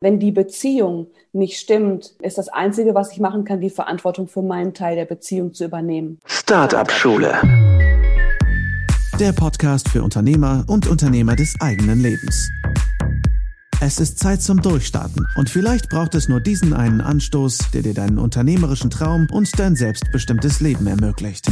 [0.00, 4.42] Wenn die Beziehung nicht stimmt, ist das Einzige, was ich machen kann, die Verantwortung für
[4.42, 6.18] meinen Teil der Beziehung zu übernehmen.
[6.26, 7.32] Startup Schule.
[9.18, 12.50] Der Podcast für Unternehmer und Unternehmer des eigenen Lebens.
[13.80, 17.94] Es ist Zeit zum Durchstarten und vielleicht braucht es nur diesen einen Anstoß, der dir
[17.94, 21.46] deinen unternehmerischen Traum und dein selbstbestimmtes Leben ermöglicht.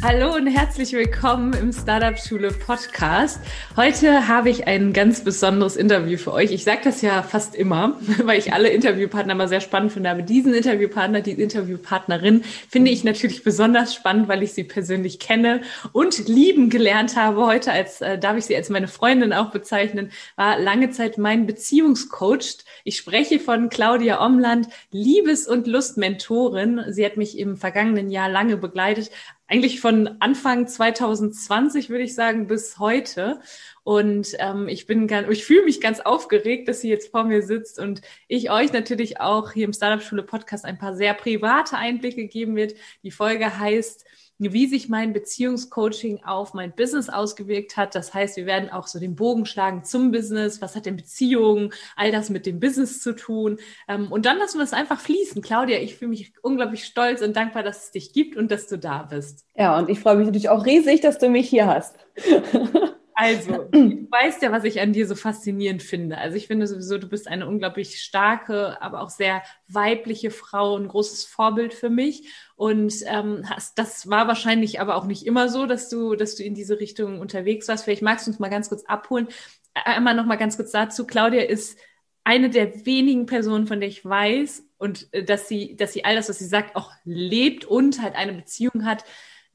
[0.00, 3.40] Hallo und herzlich willkommen im Startup Schule Podcast.
[3.74, 6.52] Heute habe ich ein ganz besonderes Interview für euch.
[6.52, 10.10] Ich sage das ja fast immer, weil ich alle Interviewpartner immer sehr spannend finde.
[10.10, 15.62] Aber diesen Interviewpartner, die Interviewpartnerin finde ich natürlich besonders spannend, weil ich sie persönlich kenne
[15.90, 17.44] und lieben gelernt habe.
[17.44, 21.44] Heute als äh, darf ich sie als meine Freundin auch bezeichnen, war lange Zeit mein
[21.44, 22.58] Beziehungscoach.
[22.84, 26.84] Ich spreche von Claudia Omland, Liebes- und Lustmentorin.
[26.90, 29.10] Sie hat mich im vergangenen Jahr lange begleitet,
[29.48, 33.40] eigentlich von Anfang 2020, würde ich sagen, bis heute.
[33.82, 37.42] Und ähm, ich bin ganz, ich fühle mich ganz aufgeregt, dass sie jetzt vor mir
[37.42, 41.76] sitzt und ich euch natürlich auch hier im Startup Schule Podcast ein paar sehr private
[41.76, 42.74] Einblicke geben wird.
[43.02, 44.04] Die Folge heißt
[44.38, 47.94] wie sich mein Beziehungscoaching auf mein Business ausgewirkt hat.
[47.94, 50.62] Das heißt, wir werden auch so den Bogen schlagen zum Business.
[50.62, 53.58] Was hat denn Beziehungen, all das mit dem Business zu tun?
[53.88, 55.42] Ähm, und dann lassen wir es einfach fließen.
[55.42, 58.78] Claudia, ich fühle mich unglaublich stolz und dankbar, dass es dich gibt und dass du
[58.78, 59.46] da bist.
[59.56, 61.96] Ja, und ich freue mich natürlich auch riesig, dass du mich hier hast.
[63.20, 66.18] Also, du weißt ja, was ich an dir so faszinierend finde.
[66.18, 70.86] Also ich finde sowieso, du bist eine unglaublich starke, aber auch sehr weibliche Frau, ein
[70.86, 72.32] großes Vorbild für mich.
[72.54, 76.44] Und ähm, hast, das war wahrscheinlich aber auch nicht immer so, dass du, dass du
[76.44, 77.82] in diese Richtung unterwegs warst.
[77.84, 79.26] Vielleicht magst du uns mal ganz kurz abholen.
[79.74, 81.04] Einmal noch mal ganz kurz dazu.
[81.04, 81.76] Claudia ist
[82.22, 86.14] eine der wenigen Personen, von der ich weiß und äh, dass sie, dass sie all
[86.14, 89.02] das, was sie sagt, auch lebt und halt eine Beziehung hat,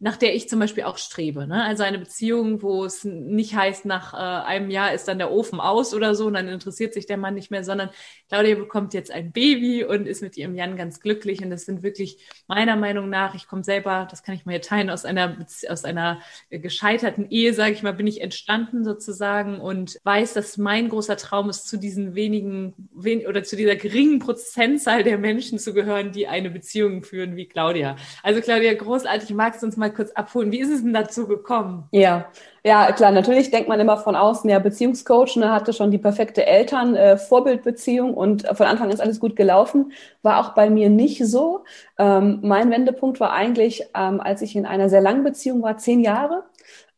[0.04, 1.48] nach der ich zum Beispiel auch strebe.
[1.48, 1.64] Ne?
[1.64, 5.62] Also eine Beziehung, wo es nicht heißt, nach äh, einem Jahr ist dann der Ofen
[5.62, 7.90] aus oder so und dann interessiert sich der Mann nicht mehr, sondern
[8.28, 11.42] Claudia bekommt jetzt ein Baby und ist mit ihrem Jan ganz glücklich.
[11.42, 14.62] Und das sind wirklich meiner Meinung nach, ich komme selber, das kann ich mal hier
[14.62, 15.38] teilen, aus einer,
[15.70, 16.20] aus einer
[16.50, 21.50] gescheiterten Ehe, sage ich mal, bin ich entstanden sozusagen und weiß, dass mein großer Traum
[21.50, 26.28] ist, zu diesen wenigen wen oder zu dieser geringen Prozentzahl der Menschen zu gehören, die
[26.28, 27.96] eine Beziehung führen wie Claudia.
[28.22, 30.52] Also Claudia, großartig, magst du uns mal kurz abholen.
[30.52, 31.88] Wie ist es denn dazu gekommen?
[31.92, 32.26] Ja,
[32.64, 36.46] ja, klar, natürlich denkt man immer von außen, ja, Beziehungscoach, ne, hatte schon die perfekte
[36.46, 39.92] Eltern, äh, Vorbildbeziehung und von Anfang an ist alles gut gelaufen.
[40.22, 41.64] War auch bei mir nicht so.
[41.98, 46.02] Ähm, mein Wendepunkt war eigentlich, ähm, als ich in einer sehr langen Beziehung war, zehn
[46.02, 46.44] Jahre.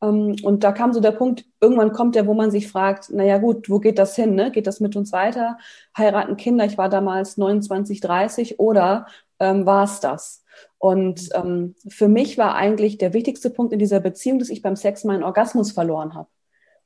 [0.02, 3.24] Ähm, und da kam so der Punkt, irgendwann kommt der, wo man sich fragt, na
[3.24, 4.36] ja, gut, wo geht das hin?
[4.36, 4.52] Ne?
[4.52, 5.58] Geht das mit uns weiter?
[5.98, 6.66] Heiraten Kinder?
[6.66, 9.08] Ich war damals 29, 30 oder
[9.40, 10.45] ähm, war es das?
[10.86, 14.76] Und ähm, für mich war eigentlich der wichtigste Punkt in dieser Beziehung, dass ich beim
[14.76, 16.30] Sex meinen Orgasmus verloren habe.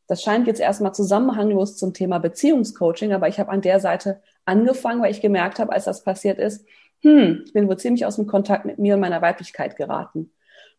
[0.07, 5.01] Das scheint jetzt erstmal zusammenhanglos zum Thema Beziehungscoaching, aber ich habe an der Seite angefangen,
[5.01, 6.65] weil ich gemerkt habe, als das passiert ist,
[7.01, 10.31] hm, ich bin wohl ziemlich aus dem Kontakt mit mir und meiner Weiblichkeit geraten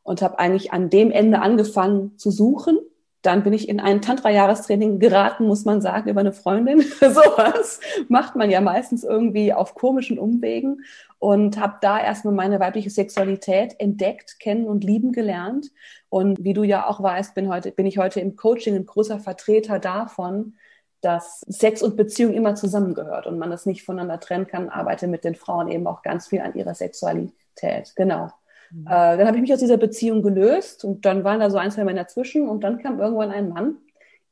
[0.03, 2.79] und habe eigentlich an dem Ende angefangen zu suchen
[3.23, 6.81] dann bin ich in ein Tantra-Jahrestraining geraten, muss man sagen, über eine Freundin.
[7.01, 10.85] Sowas macht man ja meistens irgendwie auf komischen Umwegen
[11.21, 15.71] und habe da erstmal meine weibliche Sexualität entdeckt, kennen und lieben gelernt.
[16.09, 19.21] Und wie du ja auch weißt, bin, heute, bin ich heute im Coaching ein großer
[19.21, 20.55] Vertreter davon,
[21.03, 25.25] dass Sex und Beziehung immer zusammengehört und man das nicht voneinander trennen kann, arbeite mit
[25.25, 27.93] den Frauen eben auch ganz viel an ihrer Sexualität.
[27.97, 28.31] Genau.
[28.71, 28.87] Mhm.
[28.87, 31.71] Äh, dann habe ich mich aus dieser Beziehung gelöst und dann waren da so ein,
[31.71, 33.77] zwei Männer dazwischen und dann kam irgendwann ein Mann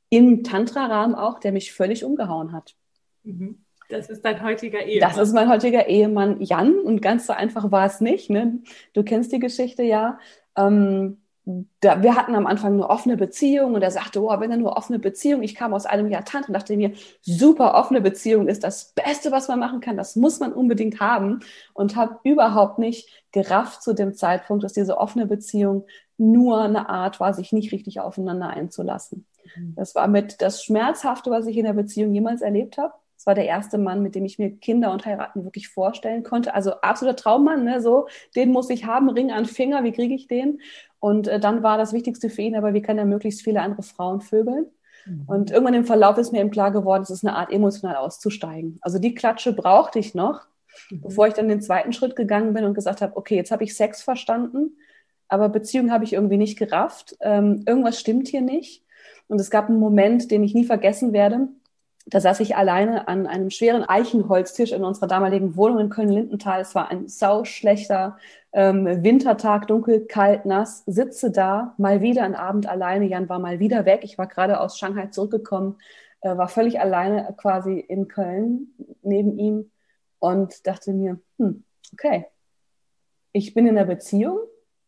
[0.08, 2.76] im Tantra-Rahmen auch, der mich völlig umgehauen hat.
[3.24, 3.62] Mhm.
[3.88, 5.08] Das ist dein heutiger Ehemann.
[5.08, 8.30] Das ist mein heutiger Ehemann Jan und ganz so einfach war es nicht.
[8.30, 8.58] Ne?
[8.92, 10.18] Du kennst die Geschichte ja.
[10.56, 11.18] Ähm,
[11.80, 14.76] da, wir hatten am Anfang eine offene Beziehung und er sagte, oh, wenn er nur
[14.76, 18.64] offene Beziehung, ich kam aus einem Jahr Tante und dachte mir, super offene Beziehung ist
[18.64, 21.40] das Beste, was man machen kann, das muss man unbedingt haben
[21.72, 25.86] und habe überhaupt nicht gerafft zu dem Zeitpunkt, dass diese offene Beziehung
[26.18, 29.24] nur eine Art war, sich nicht richtig aufeinander einzulassen.
[29.56, 29.74] Mhm.
[29.74, 32.92] Das war mit das Schmerzhafte, was ich in der Beziehung jemals erlebt habe.
[33.18, 36.54] Es war der erste Mann, mit dem ich mir Kinder und heiraten wirklich vorstellen konnte.
[36.54, 37.80] Also absoluter Traummann, ne?
[37.80, 38.06] so,
[38.36, 40.60] den muss ich haben, Ring an Finger, wie kriege ich den?
[41.00, 43.82] Und äh, dann war das Wichtigste für ihn, aber wie kann er möglichst viele andere
[43.82, 44.66] Frauen vögeln?
[45.04, 45.24] Mhm.
[45.26, 48.78] Und irgendwann im Verlauf ist mir eben klar geworden, es ist eine Art emotional auszusteigen.
[48.82, 50.46] Also die Klatsche brauchte ich noch,
[50.88, 51.00] mhm.
[51.00, 53.74] bevor ich dann den zweiten Schritt gegangen bin und gesagt habe, okay, jetzt habe ich
[53.74, 54.76] Sex verstanden,
[55.26, 57.16] aber Beziehung habe ich irgendwie nicht gerafft.
[57.20, 58.84] Ähm, irgendwas stimmt hier nicht.
[59.26, 61.48] Und es gab einen Moment, den ich nie vergessen werde.
[62.10, 66.60] Da saß ich alleine an einem schweren Eichenholztisch in unserer damaligen Wohnung in Köln-Lindenthal.
[66.62, 68.16] Es war ein sauschlechter
[68.52, 70.84] ähm, Wintertag, dunkel, kalt, nass.
[70.86, 73.06] Sitze da, mal wieder ein Abend alleine.
[73.06, 74.00] Jan war mal wieder weg.
[74.04, 75.76] Ich war gerade aus Shanghai zurückgekommen.
[76.22, 78.68] äh, war völlig alleine quasi in Köln
[79.02, 79.70] neben ihm
[80.18, 82.26] und dachte mir, hm, okay,
[83.32, 84.38] ich bin in einer Beziehung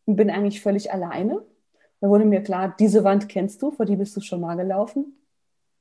[0.05, 1.41] und bin eigentlich völlig alleine.
[1.99, 5.20] Da wurde mir klar, diese Wand kennst du, vor die bist du schon mal gelaufen.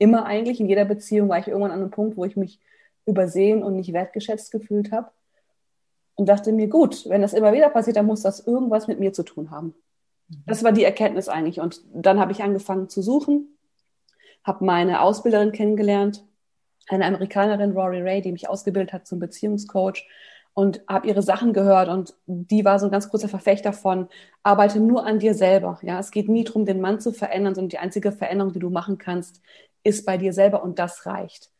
[0.00, 2.58] Immer eigentlich, in jeder Beziehung war ich irgendwann an einem Punkt, wo ich mich
[3.04, 5.10] übersehen und nicht wertgeschätzt gefühlt habe.
[6.14, 9.12] Und dachte mir, gut, wenn das immer wieder passiert, dann muss das irgendwas mit mir
[9.12, 9.74] zu tun haben.
[10.46, 11.60] Das war die Erkenntnis eigentlich.
[11.60, 13.58] Und dann habe ich angefangen zu suchen,
[14.42, 16.24] habe meine Ausbilderin kennengelernt,
[16.88, 20.06] eine Amerikanerin, Rory Ray, die mich ausgebildet hat zum Beziehungscoach
[20.54, 24.08] und habe ihre Sachen gehört und die war so ein ganz großer Verfechter von,
[24.42, 25.78] arbeite nur an dir selber.
[25.82, 28.70] Ja, es geht nie darum, den Mann zu verändern, sondern die einzige Veränderung, die du
[28.70, 29.40] machen kannst,
[29.82, 31.50] ist bei dir selber und das reicht.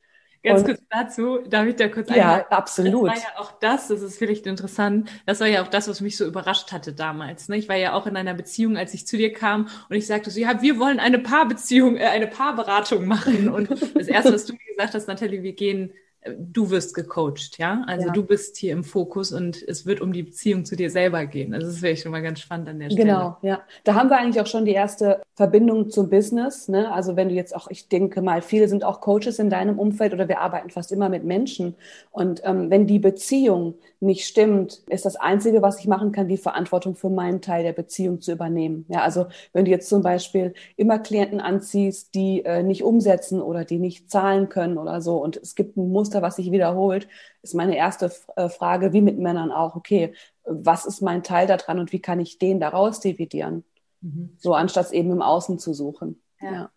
[0.42, 3.08] Ganz und, kurz dazu, darf ich da kurz Ja, einmal, absolut.
[3.08, 6.00] Das war ja auch das, das ist vielleicht interessant, das war ja auch das, was
[6.00, 7.48] mich so überrascht hatte damals.
[7.50, 7.58] Ne?
[7.58, 10.30] Ich war ja auch in einer Beziehung, als ich zu dir kam und ich sagte
[10.30, 13.50] so, ja, wir wollen eine Paarbeziehung, äh, eine Paarberatung machen.
[13.50, 15.92] Und das Erste, was du mir gesagt hast, Nathalie, wir gehen
[16.38, 17.82] du wirst gecoacht, ja?
[17.86, 18.12] Also ja.
[18.12, 21.54] du bist hier im Fokus und es wird um die Beziehung zu dir selber gehen.
[21.54, 23.04] Also das wäre schon mal ganz spannend an der Stelle.
[23.06, 23.60] Genau, ja.
[23.84, 26.68] Da haben wir eigentlich auch schon die erste Verbindung zum Business.
[26.68, 26.92] Ne?
[26.92, 30.12] Also wenn du jetzt auch, ich denke mal, viele sind auch Coaches in deinem Umfeld
[30.12, 31.74] oder wir arbeiten fast immer mit Menschen.
[32.10, 36.38] Und ähm, wenn die Beziehung nicht stimmt, ist das Einzige, was ich machen kann, die
[36.38, 38.86] Verantwortung für meinen Teil der Beziehung zu übernehmen.
[38.88, 43.64] Ja, also wenn du jetzt zum Beispiel immer Klienten anziehst, die äh, nicht umsetzen oder
[43.64, 47.08] die nicht zahlen können oder so und es gibt ein Muster, Muster, was sich wiederholt,
[47.42, 50.12] ist meine erste äh, Frage, wie mit Männern auch, okay,
[50.44, 53.64] was ist mein Teil daran und wie kann ich den daraus dividieren?
[54.00, 54.30] Mhm.
[54.38, 56.20] So anstatt eben im Außen zu suchen.
[56.40, 56.52] ja.
[56.52, 56.70] ja.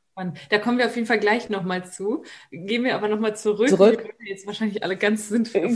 [0.50, 2.24] Da kommen wir auf jeden Fall gleich nochmal zu.
[2.52, 3.70] Gehen wir aber nochmal zurück.
[3.70, 4.14] Zurück.
[4.24, 5.68] Jetzt wahrscheinlich alle ganz sind äh,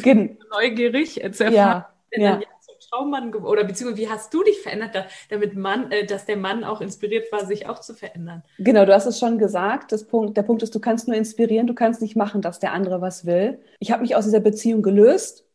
[0.51, 2.39] neugierig äh, zu erfahren, ja.
[2.39, 2.41] ja.
[2.89, 6.81] Traummann oder beziehungsweise wie hast du dich verändert, damit Mann, äh, dass der Mann auch
[6.81, 8.43] inspiriert war, sich auch zu verändern?
[8.59, 9.91] Genau, du hast es schon gesagt.
[9.91, 12.73] Das Punkt, der Punkt ist, du kannst nur inspirieren, du kannst nicht machen, dass der
[12.73, 13.59] andere was will.
[13.79, 15.45] Ich habe mich aus dieser Beziehung gelöst,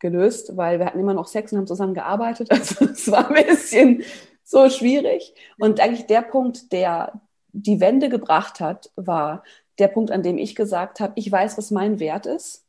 [0.00, 2.50] gelöst, weil wir hatten immer noch Sex und haben zusammen gearbeitet.
[2.60, 4.02] Also es war ein bisschen
[4.42, 5.34] so schwierig.
[5.58, 7.20] Und eigentlich der Punkt, der
[7.52, 9.44] die Wende gebracht hat, war
[9.78, 12.64] der Punkt, an dem ich gesagt habe, ich weiß, was mein Wert ist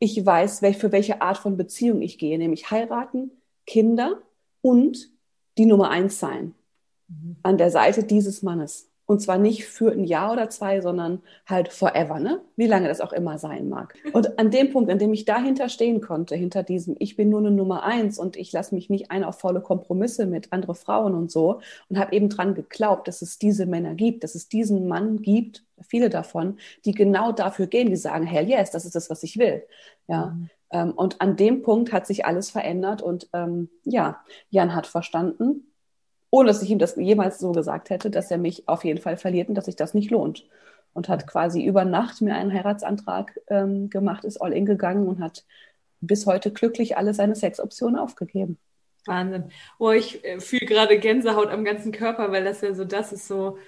[0.00, 3.30] ich weiß, für welche Art von Beziehung ich gehe, nämlich heiraten,
[3.66, 4.18] Kinder
[4.62, 5.10] und
[5.58, 6.54] die Nummer eins sein
[7.06, 7.36] mhm.
[7.42, 8.88] an der Seite dieses Mannes.
[9.04, 12.42] Und zwar nicht für ein Jahr oder zwei, sondern halt forever, ne?
[12.54, 13.96] Wie lange das auch immer sein mag.
[14.12, 17.40] Und an dem Punkt, an dem ich dahinter stehen konnte, hinter diesem, ich bin nur
[17.40, 21.16] eine Nummer eins und ich lasse mich nicht ein auf faule Kompromisse mit andere Frauen
[21.16, 24.86] und so und habe eben dran geglaubt, dass es diese Männer gibt, dass es diesen
[24.86, 29.10] Mann gibt, viele davon, die genau dafür gehen, die sagen, hell yes, das ist das,
[29.10, 29.64] was ich will.
[30.06, 30.26] Ja.
[30.26, 30.50] Mhm.
[30.70, 35.72] Ähm, und an dem Punkt hat sich alles verändert und ähm, ja, Jan hat verstanden,
[36.30, 39.16] ohne dass ich ihm das jemals so gesagt hätte, dass er mich auf jeden Fall
[39.16, 40.46] verliert und dass sich das nicht lohnt.
[40.92, 45.20] Und hat quasi über Nacht mir einen Heiratsantrag ähm, gemacht, ist all in gegangen und
[45.20, 45.44] hat
[46.00, 48.58] bis heute glücklich alle seine Sexoptionen aufgegeben.
[49.06, 49.50] Wahnsinn.
[49.78, 53.28] Oh, ich äh, fühle gerade Gänsehaut am ganzen Körper, weil das ja so, das ist
[53.28, 53.58] so,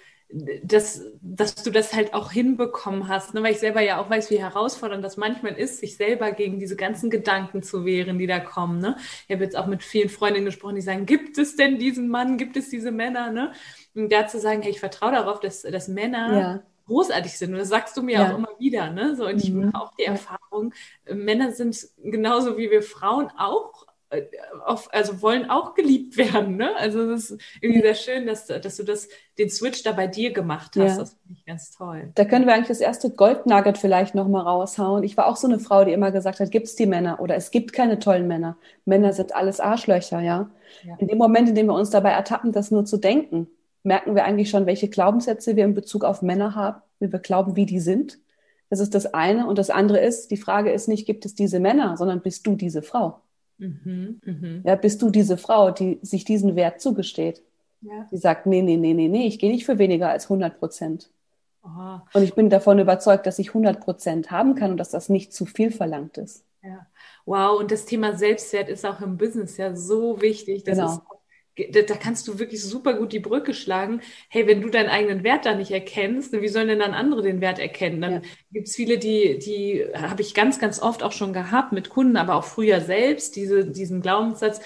[0.63, 3.43] dass, dass du das halt auch hinbekommen hast, ne?
[3.43, 6.77] weil ich selber ja auch weiß, wie herausfordernd das manchmal ist, sich selber gegen diese
[6.77, 8.79] ganzen Gedanken zu wehren, die da kommen.
[8.79, 8.97] Ne?
[9.29, 12.39] Ich habe jetzt auch mit vielen Freundinnen gesprochen, die sagen, gibt es denn diesen Mann,
[12.39, 13.31] gibt es diese Männer?
[13.31, 13.53] Ne?
[13.95, 16.63] Und da zu sagen, hey, ich vertraue darauf, dass, dass Männer ja.
[16.87, 17.53] großartig sind.
[17.53, 18.33] Und das sagst du mir ja.
[18.33, 18.91] auch immer wieder.
[18.91, 19.15] Ne?
[19.17, 19.67] So, und ich mhm.
[19.67, 20.73] mache auch die Erfahrung,
[21.13, 23.92] Männer sind genauso wie wir Frauen auch äh,
[24.65, 26.57] auf, also wollen auch geliebt werden.
[26.57, 26.75] Ne?
[26.77, 30.33] Also das ist irgendwie sehr schön, dass, dass du das, den Switch da bei dir
[30.33, 30.93] gemacht hast.
[30.93, 30.99] Ja.
[30.99, 32.11] Das finde ich ganz toll.
[32.15, 35.03] Da können wir eigentlich das erste Goldnugget vielleicht nochmal raushauen.
[35.03, 37.37] Ich war auch so eine Frau, die immer gesagt hat, gibt es die Männer oder
[37.37, 38.57] es gibt keine tollen Männer.
[38.85, 40.51] Männer sind alles Arschlöcher, ja?
[40.85, 40.97] ja.
[40.99, 43.49] In dem Moment, in dem wir uns dabei ertappen, das nur zu denken,
[43.83, 47.57] merken wir eigentlich schon, welche Glaubenssätze wir in Bezug auf Männer haben, wie wir glauben,
[47.57, 48.19] wie die sind.
[48.71, 49.47] Das ist das eine.
[49.47, 52.57] Und das andere ist, die Frage ist nicht, gibt es diese Männer, sondern bist du
[52.57, 53.21] diese Frau?
[53.63, 54.61] Mhm, mh.
[54.65, 57.43] Ja, bist du diese Frau, die sich diesen Wert zugesteht?
[57.81, 58.07] Ja.
[58.11, 61.11] Die sagt, nee, nee, nee, nee, nee, ich gehe nicht für weniger als 100 Prozent.
[62.13, 65.33] Und ich bin davon überzeugt, dass ich 100 Prozent haben kann und dass das nicht
[65.33, 66.45] zu viel verlangt ist.
[66.63, 66.87] Ja.
[67.25, 70.65] Wow, und das Thema Selbstwert ist auch im Business ja so wichtig.
[70.65, 70.93] Das genau.
[70.93, 71.01] ist
[71.57, 74.01] da kannst du wirklich super gut die Brücke schlagen.
[74.29, 77.41] Hey, wenn du deinen eigenen Wert da nicht erkennst, wie sollen denn dann andere den
[77.41, 78.01] Wert erkennen?
[78.01, 78.23] Dann ja.
[78.53, 82.37] gibt's viele, die, die habe ich ganz, ganz oft auch schon gehabt mit Kunden, aber
[82.37, 84.61] auch früher selbst, diese, diesen Glaubenssatz,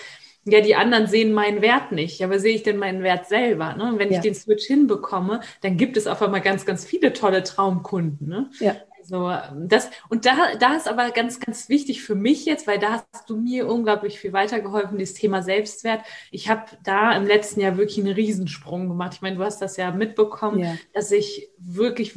[0.45, 2.23] ja, die anderen sehen meinen Wert nicht.
[2.23, 3.75] Aber sehe ich denn meinen Wert selber?
[3.75, 3.93] Ne?
[3.93, 4.17] Und wenn ja.
[4.17, 8.29] ich den Switch hinbekomme, dann gibt es auf einmal ganz, ganz viele tolle Traumkunden.
[8.29, 8.51] Ne?
[8.61, 8.77] Ja.
[9.07, 13.05] So, das, und da, da ist aber ganz, ganz wichtig für mich jetzt, weil da
[13.13, 16.01] hast du mir unglaublich viel weitergeholfen, das Thema Selbstwert.
[16.33, 19.13] Ich habe da im letzten Jahr wirklich einen Riesensprung gemacht.
[19.15, 20.77] Ich meine, du hast das ja mitbekommen, ja.
[20.93, 22.15] dass ich wirklich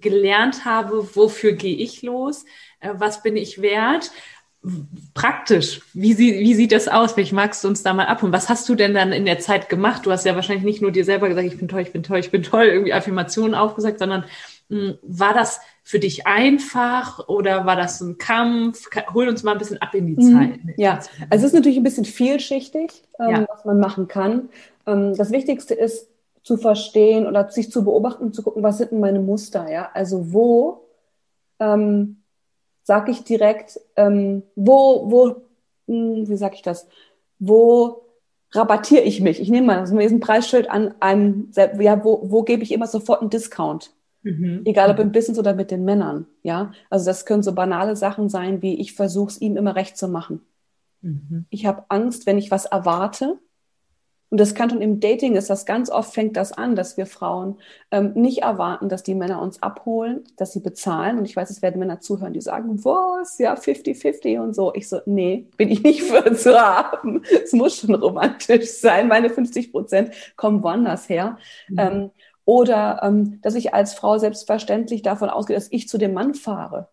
[0.00, 2.44] gelernt habe, wofür gehe ich los,
[2.80, 4.10] äh, was bin ich wert.
[5.12, 7.12] Praktisch, wie, sie, wie sieht das aus?
[7.12, 8.22] Vielleicht magst du uns da mal ab.
[8.22, 10.06] Und was hast du denn dann in der Zeit gemacht?
[10.06, 12.20] Du hast ja wahrscheinlich nicht nur dir selber gesagt, ich bin toll, ich bin toll,
[12.20, 14.24] ich bin toll, irgendwie Affirmationen aufgesagt, sondern
[14.68, 18.88] war das für dich einfach oder war das ein Kampf?
[19.12, 20.32] Hol uns mal ein bisschen ab in die mhm.
[20.32, 20.60] Zeit.
[20.76, 21.00] Ja,
[21.30, 23.46] also es ist natürlich ein bisschen vielschichtig, ähm, ja.
[23.48, 24.48] was man machen kann.
[24.86, 26.08] Ähm, das Wichtigste ist
[26.42, 29.90] zu verstehen oder sich zu beobachten, zu gucken, was sind denn meine Muster, ja?
[29.92, 30.88] Also wo
[31.60, 32.22] ähm,
[32.82, 35.26] sag ich direkt, ähm, wo, wo,
[35.86, 36.88] mh, hm, wie sag ich das?
[37.38, 38.02] Wo
[38.52, 39.40] rabattiere ich mich?
[39.40, 43.20] Ich nehme mal so ein Preisschild an einem, ja, wo, wo gebe ich immer sofort
[43.20, 43.92] einen Discount?
[44.22, 44.62] Mhm.
[44.64, 46.72] Egal ob im Business oder mit den Männern, ja.
[46.90, 50.08] Also das können so banale Sachen sein, wie ich versuche es ihm immer recht zu
[50.08, 50.42] machen.
[51.00, 51.46] Mhm.
[51.50, 53.38] Ich habe Angst, wenn ich was erwarte.
[54.30, 57.04] Und das kann schon im Dating ist das ganz oft fängt das an, dass wir
[57.04, 57.58] Frauen
[57.90, 61.18] ähm, nicht erwarten, dass die Männer uns abholen, dass sie bezahlen.
[61.18, 64.72] Und ich weiß, es werden Männer zuhören, die sagen, was, ja, 50-50 und so.
[64.74, 67.22] Ich so, nee, bin ich nicht für zu haben.
[67.44, 69.06] Es muss schon romantisch sein.
[69.06, 71.36] Meine 50 Prozent kommen woanders her.
[71.68, 71.78] Mhm.
[71.78, 72.10] Ähm,
[72.44, 76.88] oder ähm, dass ich als Frau selbstverständlich davon ausgehe, dass ich zu dem Mann fahre,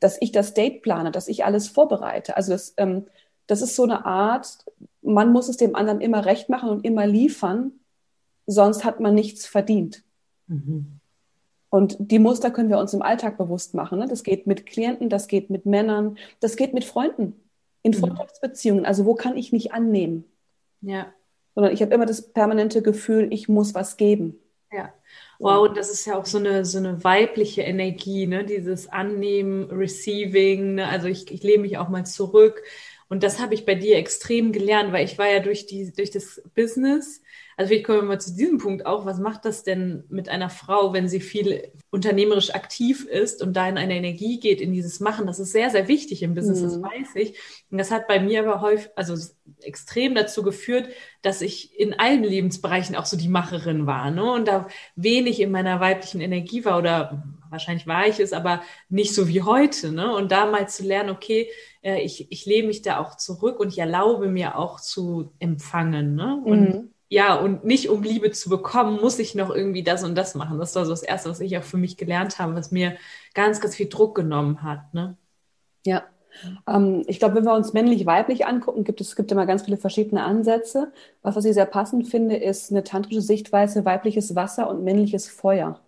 [0.00, 2.36] dass ich das Date plane, dass ich alles vorbereite.
[2.36, 3.06] Also das, ähm,
[3.46, 4.64] das ist so eine Art,
[5.02, 7.72] man muss es dem anderen immer recht machen und immer liefern,
[8.46, 10.04] sonst hat man nichts verdient.
[10.46, 11.00] Mhm.
[11.70, 13.98] Und die Muster können wir uns im Alltag bewusst machen.
[13.98, 14.08] Ne?
[14.08, 17.40] Das geht mit Klienten, das geht mit Männern, das geht mit Freunden,
[17.82, 17.96] in mhm.
[17.96, 18.86] Freundschaftsbeziehungen.
[18.86, 20.24] Also wo kann ich nicht annehmen?
[20.80, 21.12] Ja.
[21.54, 24.38] Sondern ich habe immer das permanente Gefühl, ich muss was geben.
[24.72, 24.92] Ja.
[25.40, 28.44] Wow, und das ist ja auch so eine, so eine weibliche Energie, ne?
[28.44, 30.88] Dieses Annehmen, Receiving, ne?
[30.88, 32.62] Also ich, ich lehne mich auch mal zurück.
[33.08, 36.10] Und das habe ich bei dir extrem gelernt, weil ich war ja durch die, durch
[36.10, 37.22] das Business
[37.58, 39.04] also vielleicht kommen wir mal zu diesem Punkt auch.
[39.04, 43.68] Was macht das denn mit einer Frau, wenn sie viel unternehmerisch aktiv ist und da
[43.68, 45.26] in eine Energie geht, in dieses Machen?
[45.26, 46.64] Das ist sehr, sehr wichtig im Business, mhm.
[46.66, 47.36] das weiß ich.
[47.68, 49.16] Und das hat bei mir aber häufig, also
[49.62, 50.88] extrem dazu geführt,
[51.22, 54.32] dass ich in allen Lebensbereichen auch so die Macherin war, ne?
[54.32, 59.12] Und da wenig in meiner weiblichen Energie war oder wahrscheinlich war ich es, aber nicht
[59.12, 60.14] so wie heute, ne?
[60.14, 61.50] Und da mal zu lernen, okay,
[61.82, 66.14] äh, ich, ich lehne mich da auch zurück und ich erlaube mir auch zu empfangen,
[66.14, 66.40] ne?
[66.44, 70.14] Und mhm ja, und nicht um Liebe zu bekommen, muss ich noch irgendwie das und
[70.14, 70.58] das machen.
[70.58, 72.96] Das war so das Erste, was ich auch für mich gelernt habe, was mir
[73.34, 74.92] ganz, ganz viel Druck genommen hat.
[74.92, 75.16] Ne?
[75.86, 76.04] Ja.
[76.66, 80.22] Ähm, ich glaube, wenn wir uns männlich-weiblich angucken, gibt es gibt immer ganz viele verschiedene
[80.22, 80.92] Ansätze.
[81.22, 85.80] Was, was ich sehr passend finde, ist eine tantrische Sichtweise weibliches Wasser und männliches Feuer.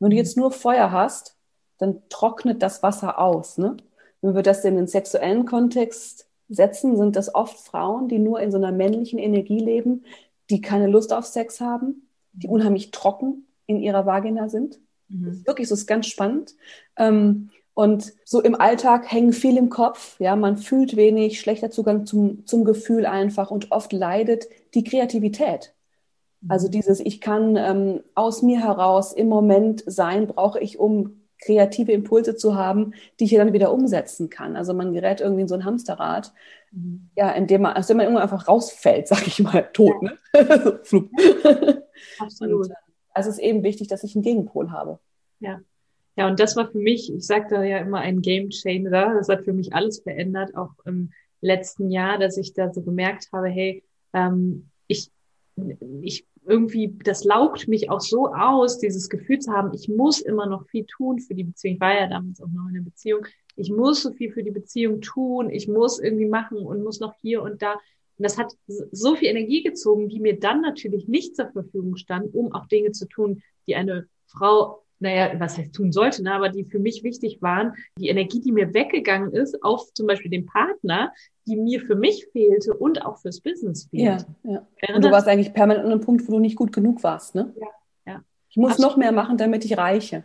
[0.00, 1.36] Wenn du jetzt nur Feuer hast,
[1.78, 3.58] dann trocknet das Wasser aus.
[3.58, 3.76] Ne?
[4.20, 8.50] Wenn wir das in den sexuellen Kontext setzen, sind das oft Frauen, die nur in
[8.50, 10.04] so einer männlichen Energie leben,
[10.50, 12.54] die keine Lust auf Sex haben, die mhm.
[12.54, 14.78] unheimlich trocken in ihrer Vagina sind.
[15.08, 15.24] Mhm.
[15.26, 16.54] Das ist wirklich so, ist ganz spannend.
[16.96, 20.18] Ähm, und so im Alltag hängen viel im Kopf.
[20.18, 25.74] Ja, man fühlt wenig, schlechter Zugang zum, zum Gefühl einfach und oft leidet die Kreativität.
[26.40, 26.50] Mhm.
[26.50, 31.92] Also dieses, ich kann ähm, aus mir heraus im Moment sein, brauche ich, um kreative
[31.92, 34.56] Impulse zu haben, die ich dann wieder umsetzen kann.
[34.56, 36.32] Also man gerät irgendwie in so ein Hamsterrad,
[36.72, 37.10] mhm.
[37.16, 40.10] ja, indem man, also man irgendwann einfach rausfällt, sag ich mal, tot, ja.
[40.10, 40.18] ne?
[42.18, 42.66] Absolut.
[42.66, 42.74] Und,
[43.14, 44.98] also es ist eben wichtig, dass ich einen Gegenpol habe.
[45.40, 45.60] Ja.
[46.16, 49.14] Ja, und das war für mich, ich sagte ja immer ein Game Changer.
[49.14, 53.28] Das hat für mich alles verändert, auch im letzten Jahr, dass ich da so gemerkt
[53.32, 55.12] habe, hey, ähm, ich,
[56.02, 60.46] ich irgendwie, das laugt mich auch so aus, dieses Gefühl zu haben, ich muss immer
[60.46, 61.74] noch viel tun für die Beziehung.
[61.74, 63.26] Ich war ja damals auch noch in einer Beziehung.
[63.56, 65.50] Ich muss so viel für die Beziehung tun.
[65.50, 67.72] Ich muss irgendwie machen und muss noch hier und da.
[67.72, 72.34] Und das hat so viel Energie gezogen, die mir dann natürlich nicht zur Verfügung stand,
[72.34, 76.48] um auch Dinge zu tun, die eine Frau naja, was heißt tun sollte, ne, aber
[76.48, 80.46] die für mich wichtig waren, die Energie, die mir weggegangen ist, auf zum Beispiel den
[80.46, 81.12] Partner,
[81.46, 84.26] die mir für mich fehlte und auch fürs Business fehlte.
[84.44, 84.94] Ja, ja.
[84.94, 87.54] Und du warst eigentlich permanent an einem Punkt, wo du nicht gut genug warst, ne?
[87.58, 87.66] Ja,
[88.12, 88.24] ja.
[88.50, 88.92] Ich muss Absolut.
[88.92, 90.24] noch mehr machen, damit ich reiche.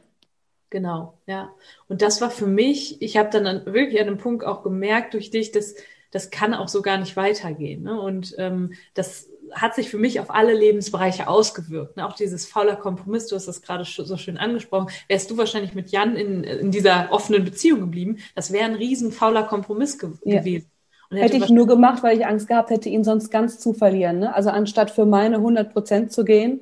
[0.70, 1.52] Genau, ja.
[1.88, 5.30] Und das war für mich, ich habe dann wirklich an einem Punkt auch gemerkt durch
[5.30, 5.76] dich, dass
[6.10, 7.84] das kann auch so gar nicht weitergehen.
[7.84, 8.00] Ne?
[8.00, 11.98] Und ähm, das hat sich für mich auf alle Lebensbereiche ausgewirkt.
[11.98, 12.08] Ne?
[12.08, 15.92] Auch dieses fauler Kompromiss, du hast das gerade so schön angesprochen, wärst du wahrscheinlich mit
[15.92, 20.40] Jan in, in dieser offenen Beziehung geblieben, das wäre ein riesen fauler Kompromiss ge ja.
[20.40, 20.70] gewesen.
[21.12, 24.20] Hätte, hätte ich nur gemacht, weil ich Angst gehabt hätte, ihn sonst ganz zu verlieren.
[24.20, 24.34] Ne?
[24.34, 26.62] Also anstatt für meine 100 Prozent zu gehen,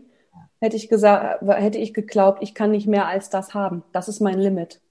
[0.60, 3.84] hätte ich gesagt, hätte ich geglaubt, ich kann nicht mehr als das haben.
[3.94, 4.82] Das ist mein Limit.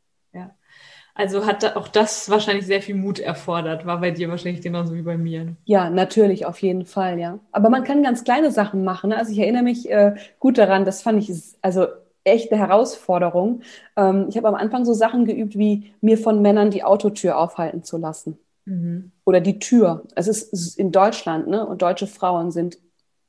[1.21, 5.03] Also hat auch das wahrscheinlich sehr viel Mut erfordert, war bei dir wahrscheinlich genauso wie
[5.03, 5.55] bei mir.
[5.67, 7.39] Ja, natürlich, auf jeden Fall, ja.
[7.53, 9.11] Aber man kann ganz kleine Sachen machen.
[9.11, 9.19] Ne?
[9.19, 11.89] Also ich erinnere mich äh, gut daran, das fand ich, also
[12.25, 13.61] echte Herausforderung.
[13.97, 17.85] Ähm, ich habe am Anfang so Sachen geübt, wie mir von Männern die Autotür aufhalten
[17.85, 18.39] zu lassen.
[18.65, 19.13] Mhm.
[19.27, 20.05] Oder die Tür.
[20.17, 21.67] Es ist in Deutschland, ne?
[21.67, 22.79] Und deutsche Frauen sind,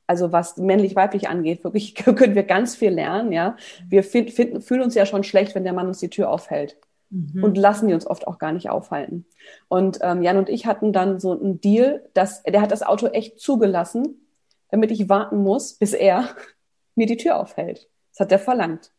[0.07, 3.57] also was männlich-weiblich angeht, wirklich können wir ganz viel lernen, ja.
[3.89, 6.77] Wir find, finden, fühlen uns ja schon schlecht, wenn der Mann uns die Tür aufhält.
[7.11, 7.43] Mhm.
[7.43, 9.25] Und lassen die uns oft auch gar nicht aufhalten.
[9.67, 13.07] Und ähm, Jan und ich hatten dann so einen Deal, dass der hat das Auto
[13.07, 14.25] echt zugelassen,
[14.69, 16.29] damit ich warten muss, bis er
[16.95, 17.89] mir die Tür aufhält.
[18.11, 18.91] Das hat der verlangt.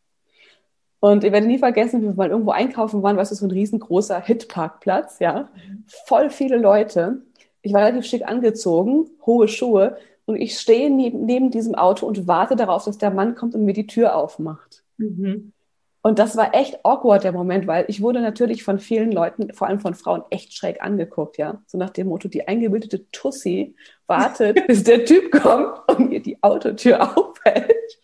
[0.99, 3.51] Und ich werde nie vergessen, wie wir mal irgendwo einkaufen waren, was ist so ein
[3.51, 5.49] riesengroßer Hitparkplatz, ja.
[6.05, 7.23] Voll viele Leute.
[7.61, 12.27] Ich war relativ schick angezogen, hohe Schuhe und ich stehe neben, neben diesem Auto und
[12.27, 14.83] warte darauf, dass der Mann kommt und mir die Tür aufmacht.
[14.97, 15.51] Mhm.
[16.05, 19.67] Und das war echt awkward, der Moment, weil ich wurde natürlich von vielen Leuten, vor
[19.67, 21.61] allem von Frauen, echt schräg angeguckt, ja.
[21.65, 23.73] So nach dem Motto, die eingebildete Tussi
[24.05, 27.99] wartet, bis der Typ kommt und mir die Autotür aufhält.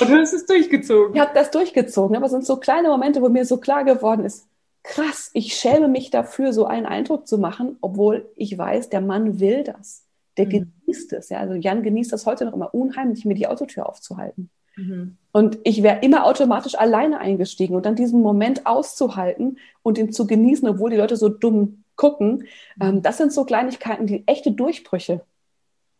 [0.00, 1.14] Und du hast es durchgezogen.
[1.14, 4.26] Ich habe das durchgezogen, aber es sind so kleine Momente, wo mir so klar geworden
[4.26, 4.46] ist,
[4.82, 9.40] krass, ich schäme mich dafür, so einen Eindruck zu machen, obwohl ich weiß, der Mann
[9.40, 10.04] will das.
[10.36, 10.74] Der mhm.
[10.84, 11.30] genießt es.
[11.30, 11.38] Ja?
[11.38, 14.50] Also Jan genießt das heute noch immer unheimlich, mir die Autotür aufzuhalten.
[14.80, 15.16] Mhm.
[15.32, 20.26] Und ich wäre immer automatisch alleine eingestiegen und dann diesen Moment auszuhalten und ihn zu
[20.26, 22.44] genießen, obwohl die Leute so dumm gucken,
[22.76, 22.82] mhm.
[22.82, 25.20] ähm, das sind so Kleinigkeiten, die echte Durchbrüche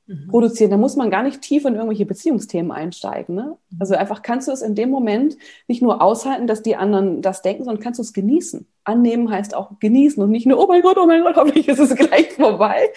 [0.07, 0.29] mhm.
[0.29, 0.71] produzieren.
[0.71, 3.35] Da muss man gar nicht tief in irgendwelche Beziehungsthemen einsteigen.
[3.35, 3.57] Ne?
[3.71, 3.77] Mhm.
[3.79, 5.37] Also einfach kannst du es in dem Moment
[5.69, 8.67] nicht nur aushalten, dass die anderen das denken, sondern kannst du es genießen.
[8.85, 11.79] Annehmen heißt auch genießen und nicht nur, oh mein Gott, oh mein Gott, hoffentlich ist
[11.79, 12.89] es gleich vorbei.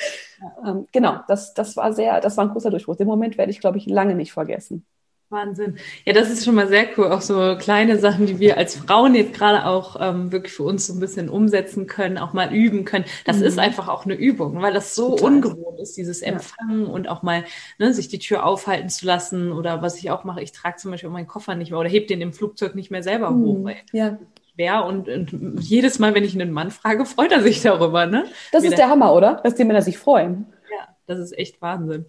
[0.41, 0.71] Ja.
[0.71, 2.95] Ähm, genau, das, das war sehr, das war ein großer Durchbruch.
[2.95, 4.85] Den Moment werde ich, glaube ich, lange nicht vergessen.
[5.33, 5.77] Wahnsinn.
[6.05, 7.07] Ja, das ist schon mal sehr cool.
[7.11, 10.87] Auch so kleine Sachen, die wir als Frauen jetzt gerade auch ähm, wirklich für uns
[10.87, 13.03] so ein bisschen umsetzen können, auch mal üben können.
[13.25, 13.43] Das mhm.
[13.43, 15.33] ist einfach auch eine Übung, weil das so Total.
[15.33, 16.91] ungewohnt ist, dieses Empfangen ja.
[16.91, 17.43] und auch mal
[17.79, 19.51] ne, sich die Tür aufhalten zu lassen.
[19.51, 22.07] Oder was ich auch mache, ich trage zum Beispiel meinen Koffer nicht mehr oder heb
[22.07, 23.43] den im Flugzeug nicht mehr selber mhm.
[23.43, 23.63] hoch.
[23.65, 24.17] Weil ja.
[24.53, 28.05] Schwer und, und, jedes Mal, wenn ich einen Mann frage, freut er sich darüber.
[28.05, 28.25] Ne?
[28.51, 29.41] Das Wie ist der Hammer, oder?
[29.43, 30.45] Dass die Männer sich freuen.
[30.71, 32.05] Ja, das ist echt Wahnsinn.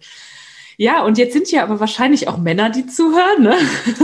[0.77, 3.55] Ja, und jetzt sind ja aber wahrscheinlich auch Männer, die zuhören, ne?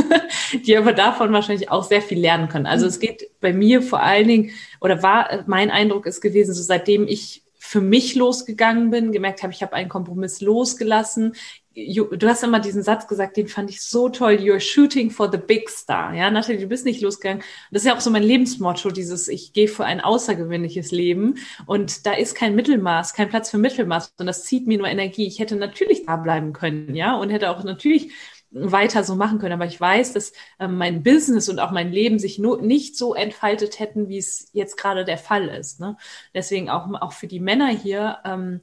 [0.65, 2.65] die aber davon wahrscheinlich auch sehr viel lernen können.
[2.65, 6.62] Also es geht bei mir vor allen Dingen, oder war mein Eindruck ist gewesen, so
[6.62, 11.36] seitdem ich für mich losgegangen bin, gemerkt habe, ich habe einen Kompromiss losgelassen,
[11.73, 15.38] du hast immer diesen Satz gesagt, den fand ich so toll, you're shooting for the
[15.38, 16.13] big star.
[16.13, 17.43] Ja, Nathalie, du bist nicht losgegangen.
[17.71, 22.05] Das ist ja auch so mein Lebensmotto, dieses, ich gehe für ein außergewöhnliches Leben und
[22.05, 25.27] da ist kein Mittelmaß, kein Platz für Mittelmaß und das zieht mir nur Energie.
[25.27, 28.12] Ich hätte natürlich da bleiben können, ja, und hätte auch natürlich
[28.51, 29.53] weiter so machen können.
[29.53, 33.15] Aber ich weiß, dass äh, mein Business und auch mein Leben sich nur nicht so
[33.15, 35.79] entfaltet hätten, wie es jetzt gerade der Fall ist.
[35.79, 35.97] Ne?
[36.34, 38.62] Deswegen auch, auch für die Männer hier, ähm,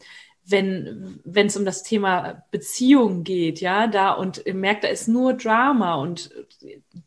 [0.51, 5.35] wenn wenn es um das Thema Beziehung geht, ja, da und merkt, da ist nur
[5.35, 6.31] Drama und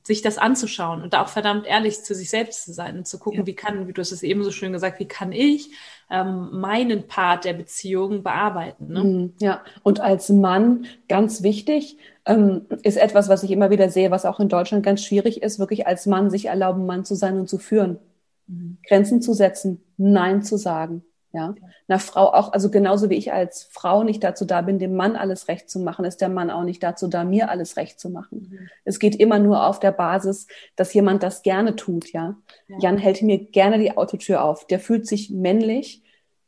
[0.03, 3.17] sich das anzuschauen und da auch verdammt ehrlich zu sich selbst zu sein und zu
[3.17, 3.45] gucken, ja.
[3.47, 5.71] wie kann, wie du hast es eben so schön gesagt, wie kann ich
[6.09, 8.87] ähm, meinen Part der Beziehung bearbeiten.
[8.93, 9.03] Ne?
[9.03, 14.11] Mhm, ja, und als Mann ganz wichtig ähm, ist etwas, was ich immer wieder sehe,
[14.11, 17.39] was auch in Deutschland ganz schwierig ist, wirklich als Mann sich erlauben, Mann zu sein
[17.39, 17.97] und zu führen,
[18.47, 18.77] mhm.
[18.87, 21.55] Grenzen zu setzen, Nein zu sagen ja,
[21.87, 25.15] einer Frau auch, also genauso wie ich als Frau nicht dazu da bin, dem Mann
[25.15, 28.09] alles recht zu machen, ist der Mann auch nicht dazu da, mir alles recht zu
[28.09, 28.49] machen.
[28.51, 28.69] Mhm.
[28.83, 32.35] Es geht immer nur auf der Basis, dass jemand das gerne tut, ja?
[32.67, 32.77] ja.
[32.79, 34.67] Jan hält mir gerne die Autotür auf.
[34.67, 36.03] Der fühlt sich männlich,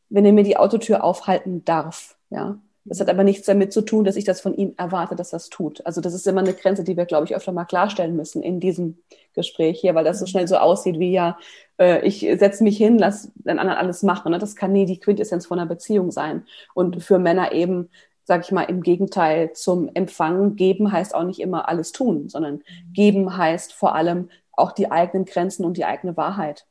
[0.09, 2.59] wenn er mir die Autotür aufhalten darf, ja.
[2.85, 5.49] Das hat aber nichts damit zu tun, dass ich das von ihm erwarte, dass es
[5.49, 5.85] tut.
[5.85, 8.59] Also das ist immer eine Grenze, die wir, glaube ich, öfter mal klarstellen müssen in
[8.59, 8.97] diesem
[9.33, 11.37] Gespräch hier, weil das so schnell so aussieht wie ja,
[11.79, 14.31] äh, ich setze mich hin, lass den anderen alles machen.
[14.31, 14.39] Ne?
[14.39, 16.45] Das kann nie die Quintessenz von einer Beziehung sein.
[16.73, 17.89] Und für Männer eben,
[18.23, 22.62] sag ich mal, im Gegenteil zum Empfangen, geben heißt auch nicht immer alles tun, sondern
[22.93, 26.65] geben heißt vor allem auch die eigenen Grenzen und die eigene Wahrheit.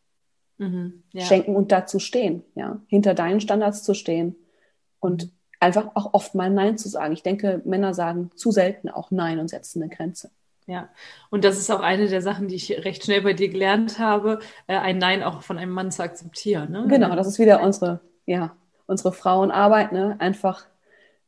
[0.59, 1.25] Mhm, ja.
[1.25, 4.37] Schenken und dazu stehen, ja, hinter deinen Standards zu stehen.
[5.01, 7.13] Und einfach auch oft mal Nein zu sagen.
[7.13, 10.31] Ich denke, Männer sagen zu selten auch Nein und setzen eine Grenze.
[10.67, 10.89] Ja,
[11.31, 14.39] und das ist auch eine der Sachen, die ich recht schnell bei dir gelernt habe,
[14.69, 16.71] äh, ein Nein auch von einem Mann zu akzeptieren.
[16.71, 16.87] Ne?
[16.89, 18.55] Genau, das ist wieder unsere, ja,
[18.87, 20.17] unsere Frauenarbeit, ne?
[20.21, 20.67] Einfach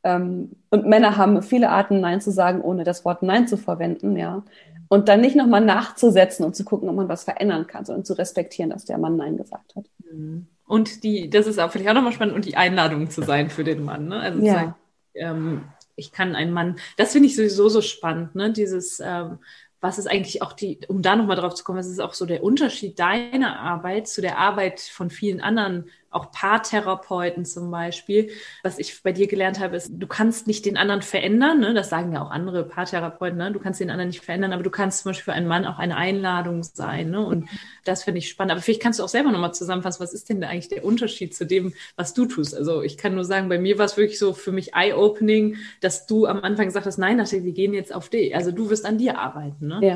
[0.05, 4.17] ähm, und Männer haben viele Arten, Nein zu sagen, ohne das Wort Nein zu verwenden,
[4.17, 4.45] ja.
[4.89, 8.13] Und dann nicht nochmal nachzusetzen und zu gucken, ob man was verändern kann, sondern zu
[8.13, 9.87] respektieren, dass der Mann Nein gesagt hat.
[10.13, 10.47] Mhm.
[10.67, 13.65] Und die, das ist auch vielleicht auch nochmal spannend, und die Einladung zu sein für
[13.65, 14.09] den Mann.
[14.09, 14.21] Ne?
[14.21, 14.55] Also ja.
[14.55, 14.75] sagen,
[15.15, 15.63] ähm,
[15.97, 18.53] ich kann einen Mann, das finde ich sowieso so spannend, ne?
[18.53, 19.39] Dieses, ähm,
[19.81, 22.25] was ist eigentlich auch die, um da nochmal drauf zu kommen, was ist auch so
[22.25, 28.31] der Unterschied deiner Arbeit zu der Arbeit von vielen anderen auch Paartherapeuten zum Beispiel.
[28.63, 31.61] Was ich bei dir gelernt habe, ist, du kannst nicht den anderen verändern.
[31.61, 31.75] Ne?
[31.75, 33.39] Das sagen ja auch andere Paartherapeuten.
[33.39, 33.53] Ne?
[33.53, 35.79] Du kannst den anderen nicht verändern, aber du kannst zum Beispiel für einen Mann auch
[35.79, 37.11] eine Einladung sein.
[37.11, 37.25] Ne?
[37.25, 37.49] Und
[37.85, 38.53] das finde ich spannend.
[38.53, 41.35] Aber vielleicht kannst du auch selber nochmal zusammenfassen, was ist denn da eigentlich der Unterschied
[41.35, 42.57] zu dem, was du tust?
[42.57, 46.07] Also ich kann nur sagen, bei mir war es wirklich so für mich eye-opening, dass
[46.07, 48.35] du am Anfang gesagt hast, nein, wir gehen jetzt auf dich.
[48.35, 49.67] Also du wirst an dir arbeiten.
[49.67, 49.81] Ne?
[49.83, 49.95] Ja.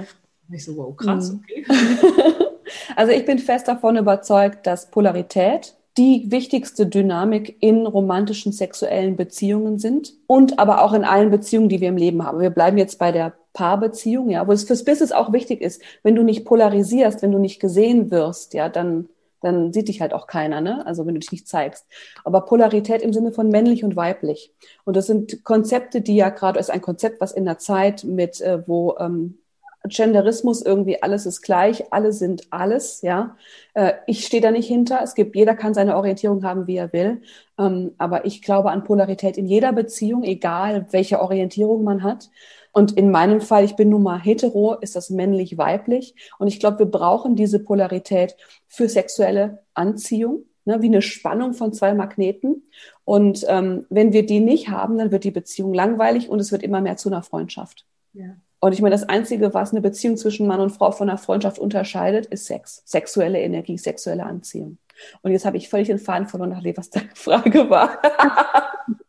[0.48, 1.44] Und ich so, wow, krass, mhm.
[1.44, 1.64] okay.
[2.96, 9.78] Also ich bin fest davon überzeugt, dass Polarität die wichtigste Dynamik in romantischen sexuellen Beziehungen
[9.78, 12.40] sind und aber auch in allen Beziehungen, die wir im Leben haben.
[12.40, 16.14] Wir bleiben jetzt bei der Paarbeziehung, ja, wo es fürs Business auch wichtig ist, wenn
[16.14, 19.08] du nicht polarisierst, wenn du nicht gesehen wirst, ja, dann
[19.40, 20.84] dann sieht dich halt auch keiner, ne?
[20.84, 21.86] Also wenn du dich nicht zeigst.
[22.24, 24.52] Aber Polarität im Sinne von männlich und weiblich.
[24.84, 28.40] Und das sind Konzepte, die ja gerade ist ein Konzept, was in der Zeit mit,
[28.40, 29.38] äh, wo ähm,
[29.88, 33.36] Genderismus irgendwie alles ist gleich, alle sind alles, ja.
[33.74, 35.00] Äh, ich stehe da nicht hinter.
[35.02, 37.22] Es gibt, jeder kann seine Orientierung haben, wie er will.
[37.58, 42.30] Ähm, aber ich glaube an Polarität in jeder Beziehung, egal welche Orientierung man hat.
[42.72, 46.14] Und in meinem Fall, ich bin nun mal hetero, ist das männlich-weiblich.
[46.38, 48.36] Und ich glaube, wir brauchen diese Polarität
[48.68, 52.70] für sexuelle Anziehung, ne, wie eine Spannung von zwei Magneten.
[53.04, 56.62] Und ähm, wenn wir die nicht haben, dann wird die Beziehung langweilig und es wird
[56.62, 57.86] immer mehr zu einer Freundschaft.
[58.12, 58.36] Ja.
[58.60, 61.58] Und ich meine, das Einzige, was eine Beziehung zwischen Mann und Frau von einer Freundschaft
[61.58, 62.82] unterscheidet, ist Sex.
[62.84, 64.78] Sexuelle Energie, sexuelle Anziehung.
[65.22, 68.00] Und jetzt habe ich völlig den Faden verloren, nachdem was deine Frage war.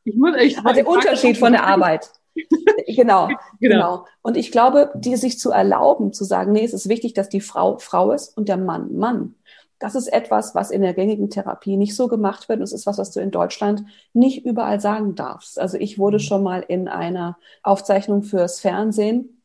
[0.03, 2.11] ich muss echt also der Unterschied von der Arbeit.
[2.87, 4.05] genau, genau, genau.
[4.21, 7.41] Und ich glaube, die sich zu erlauben, zu sagen, nee, es ist wichtig, dass die
[7.41, 9.35] Frau Frau ist und der Mann Mann.
[9.79, 12.59] Das ist etwas, was in der gängigen Therapie nicht so gemacht wird.
[12.59, 15.57] Und es ist was, was du in Deutschland nicht überall sagen darfst.
[15.57, 16.21] Also ich wurde mhm.
[16.21, 19.38] schon mal in einer Aufzeichnung fürs Fernsehen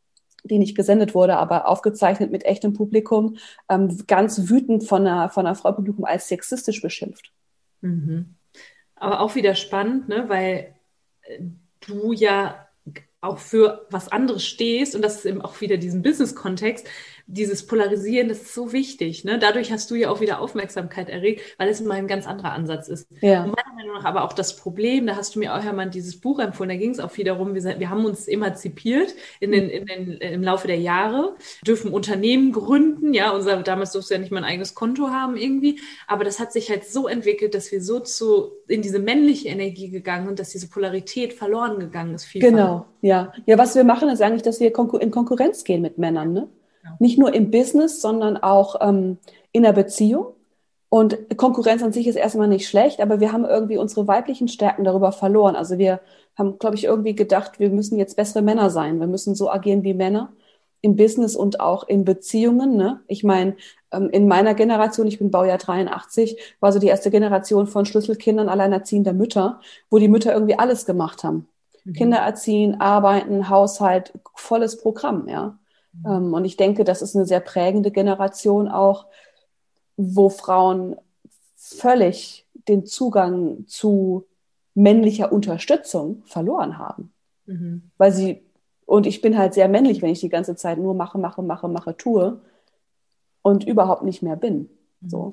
[0.44, 3.36] die nicht gesendet wurde, aber aufgezeichnet mit echtem Publikum,
[3.68, 7.32] ähm, ganz wütend von einer, von einer Frau Publikum als sexistisch beschimpft.
[7.80, 8.34] Mhm.
[8.96, 10.28] Aber auch wieder spannend, ne?
[10.28, 10.74] weil
[11.22, 11.40] äh,
[11.80, 12.68] du ja
[13.20, 16.86] auch für was anderes stehst und das ist eben auch wieder diesen Business-Kontext,
[17.26, 19.24] dieses Polarisieren, das ist so wichtig.
[19.24, 19.38] Ne?
[19.38, 22.88] Dadurch hast du ja auch wieder Aufmerksamkeit erregt, weil es mal ein ganz anderer Ansatz
[22.88, 23.08] ist.
[23.20, 23.44] Ja.
[23.44, 26.20] Und meiner Meinung nach aber auch das Problem, da hast du mir auch mal dieses
[26.20, 29.70] Buch empfohlen, da ging es auch viel darum, wir, wir haben uns emanzipiert in den,
[29.70, 34.30] in den, im Laufe der Jahre, dürfen Unternehmen gründen, ja, unser, damals durfte ja nicht
[34.30, 37.82] mal ein eigenes Konto haben irgendwie, aber das hat sich halt so entwickelt, dass wir
[37.82, 42.24] so zu, in diese männliche Energie gegangen sind, dass diese Polarität verloren gegangen ist.
[42.24, 42.50] Vielfach.
[42.50, 43.32] Genau, ja.
[43.46, 44.66] Ja, was wir machen, ist eigentlich, dass wir
[45.00, 46.48] in Konkurrenz gehen mit Männern, ne?
[46.98, 49.18] Nicht nur im Business, sondern auch ähm,
[49.52, 50.26] in der Beziehung.
[50.88, 54.84] Und Konkurrenz an sich ist erstmal nicht schlecht, aber wir haben irgendwie unsere weiblichen Stärken
[54.84, 55.56] darüber verloren.
[55.56, 56.00] Also wir
[56.36, 59.00] haben, glaube ich, irgendwie gedacht, wir müssen jetzt bessere Männer sein.
[59.00, 60.32] Wir müssen so agieren wie Männer
[60.82, 62.76] im Business und auch in Beziehungen.
[62.76, 63.00] Ne?
[63.08, 63.56] Ich meine,
[63.90, 68.48] ähm, in meiner Generation, ich bin Baujahr 83, war so die erste Generation von Schlüsselkindern
[68.48, 71.48] alleinerziehender Mütter, wo die Mütter irgendwie alles gemacht haben.
[71.84, 71.92] Mhm.
[71.94, 75.58] Kinder erziehen, arbeiten, Haushalt, volles Programm, ja.
[76.02, 76.34] Mhm.
[76.34, 79.06] und ich denke, das ist eine sehr prägende Generation auch,
[79.96, 80.96] wo Frauen
[81.56, 84.26] völlig den Zugang zu
[84.74, 87.12] männlicher Unterstützung verloren haben.
[87.46, 87.90] Mhm.
[87.96, 88.42] Weil sie,
[88.86, 91.68] und ich bin halt sehr männlich, wenn ich die ganze Zeit nur mache, mache, mache,
[91.68, 92.40] mache, tue
[93.42, 94.68] und überhaupt nicht mehr bin.
[95.00, 95.08] Mhm.
[95.08, 95.30] So.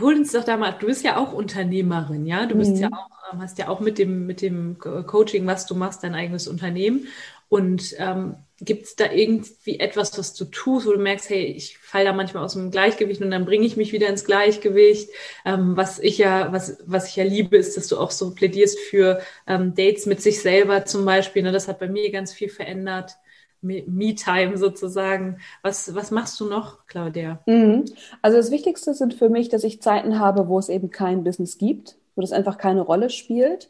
[0.00, 2.46] Hol uns doch da mal, du bist ja auch Unternehmerin, ja?
[2.46, 2.82] Du bist mhm.
[2.82, 6.14] ja auch, ähm, hast ja auch mit dem, mit dem Coaching, was du machst, dein
[6.14, 7.06] eigenes Unternehmen.
[7.48, 11.78] Und ähm, gibt es da irgendwie etwas, was du tust, wo du merkst, hey, ich
[11.78, 15.10] falle da manchmal aus dem Gleichgewicht und dann bringe ich mich wieder ins Gleichgewicht.
[15.44, 18.78] Ähm, was ich ja, was, was ich ja liebe, ist, dass du auch so plädierst
[18.78, 21.42] für ähm, Dates mit sich selber zum Beispiel.
[21.42, 21.52] Ne?
[21.52, 23.12] Das hat bei mir ganz viel verändert.
[23.60, 25.38] Me-Time sozusagen.
[25.62, 27.40] Was, was machst du noch, Claudia?
[27.46, 27.86] Mhm.
[28.22, 31.58] Also das Wichtigste sind für mich, dass ich Zeiten habe, wo es eben kein Business
[31.58, 33.68] gibt, wo das einfach keine Rolle spielt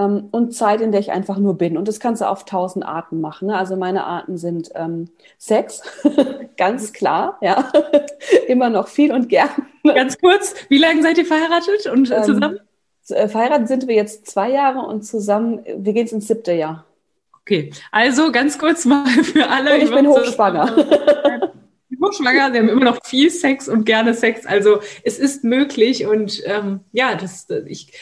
[0.00, 1.76] ähm, und Zeit, in der ich einfach nur bin.
[1.76, 3.48] Und das kannst du auf tausend Arten machen.
[3.48, 3.56] Ne?
[3.56, 5.08] Also meine Arten sind ähm,
[5.38, 5.82] Sex,
[6.56, 7.70] ganz klar, ja,
[8.48, 9.50] immer noch viel und gern.
[9.84, 12.60] Ganz kurz, wie lange seid ihr verheiratet und äh, zusammen?
[13.10, 16.84] Ähm, verheiratet sind wir jetzt zwei Jahre und zusammen, wir gehen ins siebte Jahr.
[17.42, 19.74] Okay, also ganz kurz mal für alle.
[19.74, 20.66] Und ich bin hochschwanger.
[22.10, 24.46] Hochschwanger, sie haben immer noch viel Sex und gerne Sex.
[24.46, 27.92] Also es ist möglich und ähm, ja, das, ich,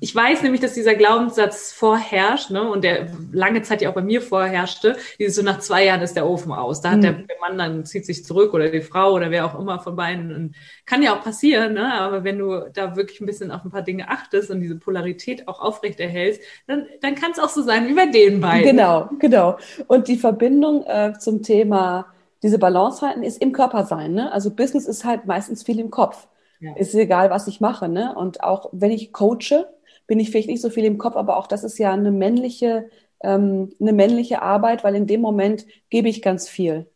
[0.00, 4.02] ich weiß nämlich, dass dieser Glaubenssatz vorherrscht ne, und der lange Zeit ja auch bei
[4.02, 6.80] mir vorherrschte, dieses so nach zwei Jahren ist der Ofen aus.
[6.80, 7.02] Da hat mhm.
[7.02, 9.96] der, der, Mann dann zieht sich zurück oder die Frau oder wer auch immer von
[9.96, 10.34] beiden.
[10.34, 11.94] Und kann ja auch passieren, ne?
[11.94, 15.48] aber wenn du da wirklich ein bisschen auf ein paar Dinge achtest und diese Polarität
[15.48, 18.64] auch aufrechterhältst, dann, dann kann es auch so sein wie bei den beiden.
[18.64, 19.58] Genau, genau.
[19.86, 22.06] Und die Verbindung äh, zum Thema
[22.42, 24.12] diese Balance halten ist im Körper sein.
[24.12, 24.32] Ne?
[24.32, 26.28] Also Business ist halt meistens viel im Kopf.
[26.60, 26.74] Ja.
[26.76, 27.88] Ist egal, was ich mache.
[27.88, 28.14] Ne?
[28.14, 29.66] Und auch wenn ich coache,
[30.06, 32.88] bin ich vielleicht nicht so viel im Kopf, aber auch das ist ja eine männliche,
[33.22, 36.86] ähm, eine männliche Arbeit, weil in dem Moment gebe ich ganz viel.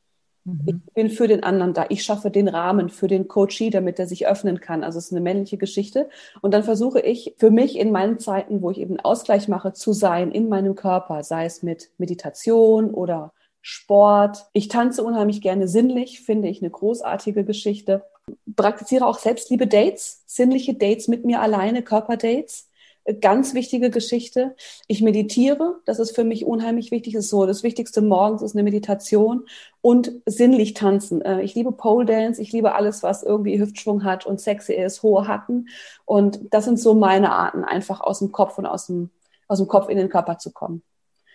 [0.45, 0.61] Mhm.
[0.67, 1.87] Ich bin für den anderen da.
[1.89, 4.85] Ich schaffe den Rahmen für den Coachee, damit er sich öffnen kann.
[4.85, 6.09] Also es ist eine männliche Geschichte.
[6.41, 9.93] Und dann versuche ich für mich in meinen Zeiten, wo ich eben Ausgleich mache, zu
[9.93, 14.47] sein in meinem Körper, sei es mit Meditation oder Sport.
[14.53, 18.05] Ich tanze unheimlich gerne sinnlich, finde ich eine großartige Geschichte.
[18.57, 22.71] Praktiziere auch Selbstliebe Dates, sinnliche Dates mit mir alleine, Körperdates
[23.15, 24.55] ganz wichtige Geschichte.
[24.87, 27.15] Ich meditiere, das ist für mich unheimlich wichtig.
[27.15, 29.47] Das ist so das Wichtigste morgens ist eine Meditation
[29.81, 31.23] und sinnlich tanzen.
[31.23, 35.03] Äh, ich liebe Pole Dance, ich liebe alles, was irgendwie Hüftschwung hat und sexy ist,
[35.03, 35.69] hohe Hacken.
[36.05, 39.11] Und das sind so meine Arten, einfach aus dem Kopf und aus dem,
[39.49, 40.83] aus dem Kopf in den Körper zu kommen.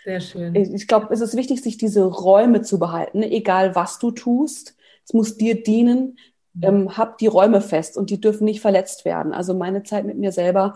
[0.06, 0.56] Sehr schön.
[0.56, 4.78] Ich glaube, es ist wichtig, sich diese Räume zu behalten, egal was du tust.
[5.04, 6.18] Es muss dir dienen.
[6.54, 6.64] Mhm.
[6.64, 9.34] Ähm, hab die Räume fest und die dürfen nicht verletzt werden.
[9.34, 10.76] Also meine Zeit mit mir selber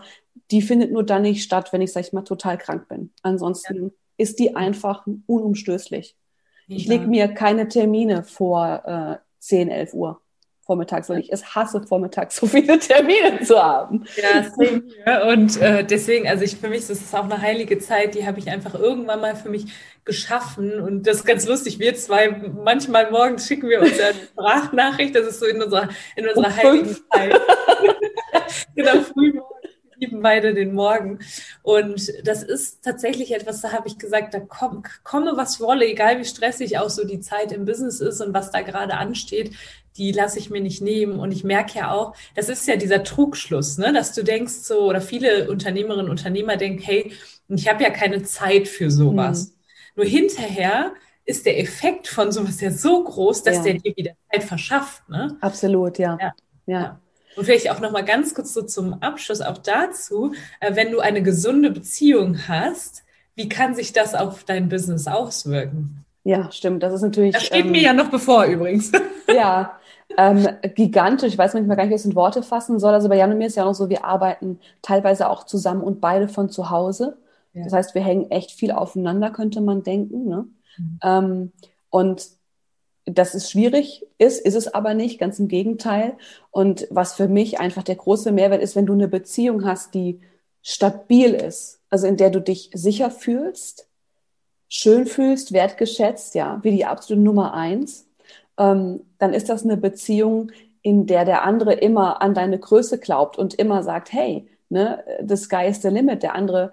[0.50, 3.12] die findet nur dann nicht statt, wenn ich, sag ich mal, total krank bin.
[3.22, 3.90] Ansonsten ja.
[4.16, 6.16] ist die einfach unumstößlich.
[6.66, 6.76] Ja.
[6.76, 10.20] Ich lege mir keine Termine vor äh, 10, 11 Uhr
[10.70, 14.04] vormittags, weil ich es hasse, vormittags so viele Termine zu haben.
[14.14, 15.26] Ja, same hier.
[15.26, 18.38] Und äh, deswegen, also ich für mich ist es auch eine heilige Zeit, die habe
[18.38, 19.66] ich einfach irgendwann mal für mich
[20.04, 20.80] geschaffen.
[20.80, 21.80] Und das ist ganz lustig.
[21.80, 26.28] Wir zwei, manchmal morgens schicken wir uns eine Sprachnachricht, das ist so in unserer, in
[26.28, 27.40] unserer um heiligen Zeit.
[28.76, 29.40] genau, früh
[30.00, 31.18] lieben beide den Morgen.
[31.62, 36.18] Und das ist tatsächlich etwas, da habe ich gesagt, da komm, komme was wolle, egal
[36.18, 39.54] wie stressig auch so die Zeit im Business ist und was da gerade ansteht,
[39.96, 41.18] die lasse ich mir nicht nehmen.
[41.18, 44.82] Und ich merke ja auch, das ist ja dieser Trugschluss, ne, dass du denkst so,
[44.82, 47.12] oder viele Unternehmerinnen und Unternehmer denken, hey,
[47.48, 49.48] ich habe ja keine Zeit für sowas.
[49.48, 49.52] Mhm.
[49.96, 50.92] Nur hinterher
[51.24, 53.62] ist der Effekt von sowas ja so groß, dass ja.
[53.64, 55.08] der dir wieder Zeit verschafft.
[55.08, 55.36] Ne?
[55.40, 56.18] Absolut, ja.
[56.20, 56.34] ja.
[56.66, 57.00] ja.
[57.36, 61.00] Und vielleicht auch noch mal ganz kurz so zum Abschluss auch dazu, äh, wenn du
[61.00, 66.04] eine gesunde Beziehung hast, wie kann sich das auf dein Business auswirken?
[66.24, 66.82] Ja, stimmt.
[66.82, 67.32] Das ist natürlich.
[67.32, 68.92] Das steht ähm, mir ja noch bevor übrigens.
[69.32, 69.78] Ja,
[70.16, 71.32] ähm, gigantisch.
[71.32, 72.94] Ich weiß manchmal gar nicht, wie ich es in Worte fassen soll.
[72.94, 75.82] Also bei Jan und mir ist ja auch noch so, wir arbeiten teilweise auch zusammen
[75.82, 77.18] und beide von zu Hause.
[77.52, 77.64] Ja.
[77.64, 80.28] Das heißt, wir hängen echt viel aufeinander, könnte man denken.
[80.28, 80.46] Ne?
[80.78, 80.98] Mhm.
[81.02, 81.52] Ähm,
[81.90, 82.28] und
[83.06, 86.16] dass es schwierig ist, ist es aber nicht, ganz im Gegenteil.
[86.50, 90.20] Und was für mich einfach der große Mehrwert ist, wenn du eine Beziehung hast, die
[90.62, 93.88] stabil ist, also in der du dich sicher fühlst,
[94.68, 98.06] schön fühlst, wertgeschätzt, ja, wie die absolute Nummer eins,
[98.60, 103.38] ähm, dann ist das eine Beziehung, in der der andere immer an deine Größe glaubt
[103.38, 106.22] und immer sagt, hey, ne, the sky is the limit.
[106.22, 106.72] Der andere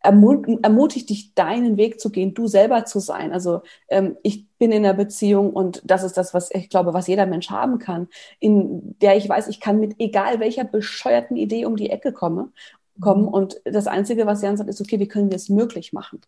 [0.00, 3.32] ermutigt dich, deinen Weg zu gehen, du selber zu sein.
[3.32, 7.06] Also ähm, ich bin in einer Beziehung und das ist das, was ich glaube, was
[7.06, 11.64] jeder Mensch haben kann, in der ich weiß, ich kann mit egal welcher bescheuerten Idee
[11.64, 12.52] um die Ecke komme,
[13.00, 13.28] kommen mhm.
[13.28, 16.20] und das Einzige, was Jan sagt, ist, okay, wie können wir es möglich machen?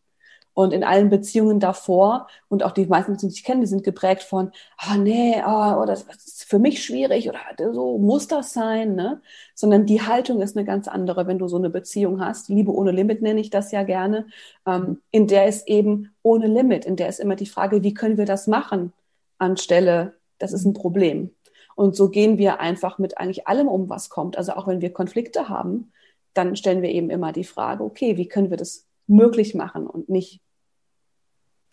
[0.56, 4.22] Und in allen Beziehungen davor und auch die meisten, die ich kenne, die sind geprägt
[4.22, 8.94] von, ah oh, nee, oh, das ist für mich schwierig oder so muss das sein,
[8.94, 9.20] ne?
[9.54, 12.48] Sondern die Haltung ist eine ganz andere, wenn du so eine Beziehung hast.
[12.48, 14.28] Liebe ohne Limit nenne ich das ja gerne,
[14.66, 18.16] ähm, in der ist eben ohne Limit, in der ist immer die Frage, wie können
[18.16, 18.94] wir das machen,
[19.36, 21.34] anstelle, das ist ein Problem.
[21.74, 24.38] Und so gehen wir einfach mit eigentlich allem um, was kommt.
[24.38, 25.92] Also auch wenn wir Konflikte haben,
[26.32, 30.08] dann stellen wir eben immer die Frage, okay, wie können wir das möglich machen und
[30.08, 30.40] nicht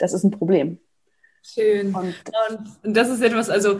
[0.03, 0.79] das ist ein Problem.
[1.41, 1.95] Schön.
[1.95, 2.15] Und,
[2.83, 3.79] und das ist etwas, also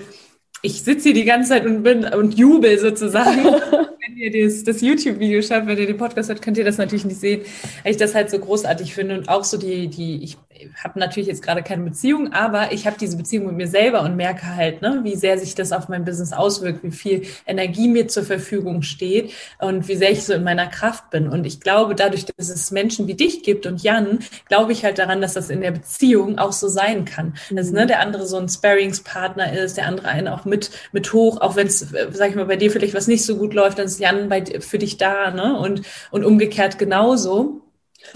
[0.61, 3.43] ich sitze hier die ganze Zeit und bin und jubel sozusagen.
[4.07, 7.05] wenn ihr das, das YouTube-Video schaut, wenn ihr den Podcast hört, könnt ihr das natürlich
[7.05, 7.41] nicht sehen,
[7.83, 10.37] weil ich das halt so großartig finde und auch so die, die, ich
[10.83, 14.15] habe natürlich jetzt gerade keine Beziehung, aber ich habe diese Beziehung mit mir selber und
[14.15, 18.07] merke halt, ne, wie sehr sich das auf mein Business auswirkt, wie viel Energie mir
[18.07, 21.27] zur Verfügung steht und wie sehr ich so in meiner Kraft bin.
[21.27, 24.97] Und ich glaube, dadurch, dass es Menschen wie dich gibt und Jan, glaube ich halt
[24.99, 27.35] daran, dass das in der Beziehung auch so sein kann.
[27.49, 31.41] Dass ne, der andere so ein Sparringspartner ist, der andere einen auch mit, mit hoch,
[31.41, 31.79] auch wenn es,
[32.11, 34.43] sag ich mal, bei dir vielleicht was nicht so gut läuft, dann ist Jan bei,
[34.45, 35.57] für dich da, ne?
[35.57, 37.61] Und, und umgekehrt genauso.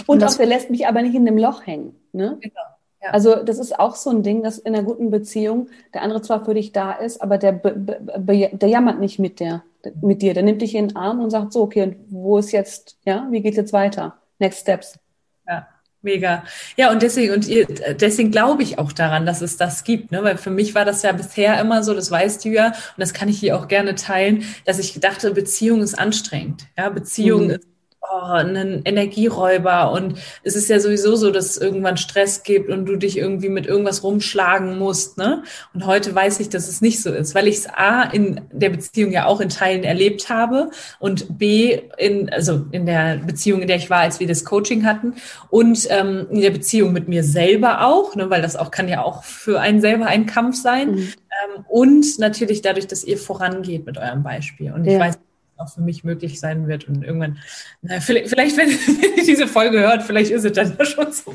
[0.06, 1.96] Und, und auch, der lässt mich aber nicht in dem Loch hängen.
[2.18, 2.38] Ne?
[2.42, 2.62] Genau.
[3.02, 3.12] Ja.
[3.12, 6.44] Also das ist auch so ein Ding, dass in einer guten Beziehung der andere zwar
[6.44, 9.64] für dich da ist, aber der, der jammert nicht mit, der,
[10.02, 10.34] mit dir.
[10.34, 13.42] Der nimmt dich in den Arm und sagt so, okay, wo ist jetzt, ja, wie
[13.42, 14.16] geht's jetzt weiter?
[14.40, 15.00] Next Steps.
[15.48, 15.68] Ja.
[16.04, 16.44] Mega.
[16.78, 20.24] Ja, und deswegen, und ihr, deswegen glaube ich auch daran, dass es das gibt, ne?
[20.24, 23.14] Weil für mich war das ja bisher immer so, das weißt du ja, und das
[23.14, 26.68] kann ich hier auch gerne teilen, dass ich dachte, Beziehung ist anstrengend.
[26.78, 27.50] Ja, Beziehung mhm.
[27.50, 27.68] ist
[28.12, 32.86] oh, ein Energieräuber und es ist ja sowieso so, dass es irgendwann Stress gibt und
[32.86, 35.18] du dich irgendwie mit irgendwas rumschlagen musst.
[35.18, 35.44] Ne?
[35.74, 38.70] Und heute weiß ich, dass es nicht so ist, weil ich es A in der
[38.70, 43.68] Beziehung ja auch in Teilen erlebt habe und B in, also in der Beziehung, in
[43.68, 45.16] der ich war, als wir das Coaching hatten
[45.50, 48.30] und ähm, in der Beziehung mit mir selber auch, ne?
[48.30, 50.92] weil das auch kann ja auch für einen selber ein Kampf sein.
[50.92, 50.98] Mhm.
[50.98, 54.72] Ähm, und natürlich dadurch, dass ihr vorangeht mit eurem Beispiel.
[54.72, 55.00] Und ich ja.
[55.00, 55.18] weiß,
[55.58, 56.88] auch für mich möglich sein wird.
[56.88, 57.40] Und irgendwann,
[57.82, 61.34] na, vielleicht, vielleicht wenn, ihr diese Folge hört, vielleicht ist es dann ja schon so.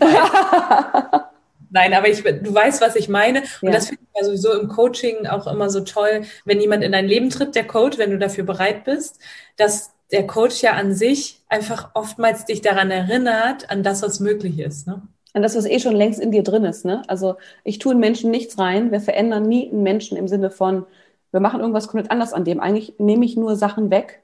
[1.70, 3.42] Nein, aber ich, du weißt, was ich meine.
[3.62, 3.72] Und ja.
[3.72, 7.06] das finde ich ja sowieso im Coaching auch immer so toll, wenn jemand in dein
[7.06, 9.18] Leben tritt, der Coach, wenn du dafür bereit bist,
[9.56, 14.58] dass der Coach ja an sich einfach oftmals dich daran erinnert, an das, was möglich
[14.58, 14.86] ist.
[14.86, 15.00] Ne?
[15.32, 16.84] An das, was eh schon längst in dir drin ist.
[16.84, 17.02] Ne?
[17.08, 18.92] Also ich tue in Menschen nichts rein.
[18.92, 20.84] Wir verändern nie einen Menschen im Sinne von,
[21.32, 22.60] wir machen irgendwas komplett anders an dem.
[22.60, 24.22] Eigentlich nehme ich nur Sachen weg,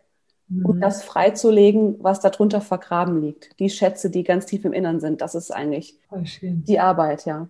[0.49, 0.81] um mhm.
[0.81, 3.59] das freizulegen, was darunter vergraben liegt.
[3.59, 5.99] Die Schätze, die ganz tief im Innern sind, das ist eigentlich
[6.67, 7.49] die Arbeit, ja.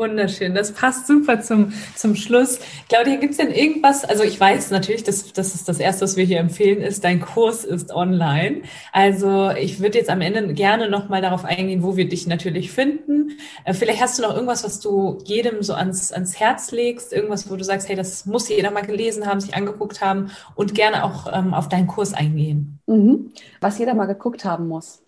[0.00, 2.60] Wunderschön, das passt super zum, zum Schluss.
[2.88, 6.16] Claudia, gibt es denn irgendwas, also ich weiß natürlich, dass das ist das Erste, was
[6.16, 8.62] wir hier empfehlen, ist, dein Kurs ist online.
[8.92, 13.38] Also ich würde jetzt am Ende gerne nochmal darauf eingehen, wo wir dich natürlich finden.
[13.64, 17.50] Äh, vielleicht hast du noch irgendwas, was du jedem so ans, ans Herz legst, irgendwas,
[17.50, 21.02] wo du sagst, hey, das muss jeder mal gelesen haben, sich angeguckt haben und gerne
[21.02, 22.78] auch ähm, auf deinen Kurs eingehen.
[22.86, 23.32] Mhm.
[23.60, 25.02] Was jeder mal geguckt haben muss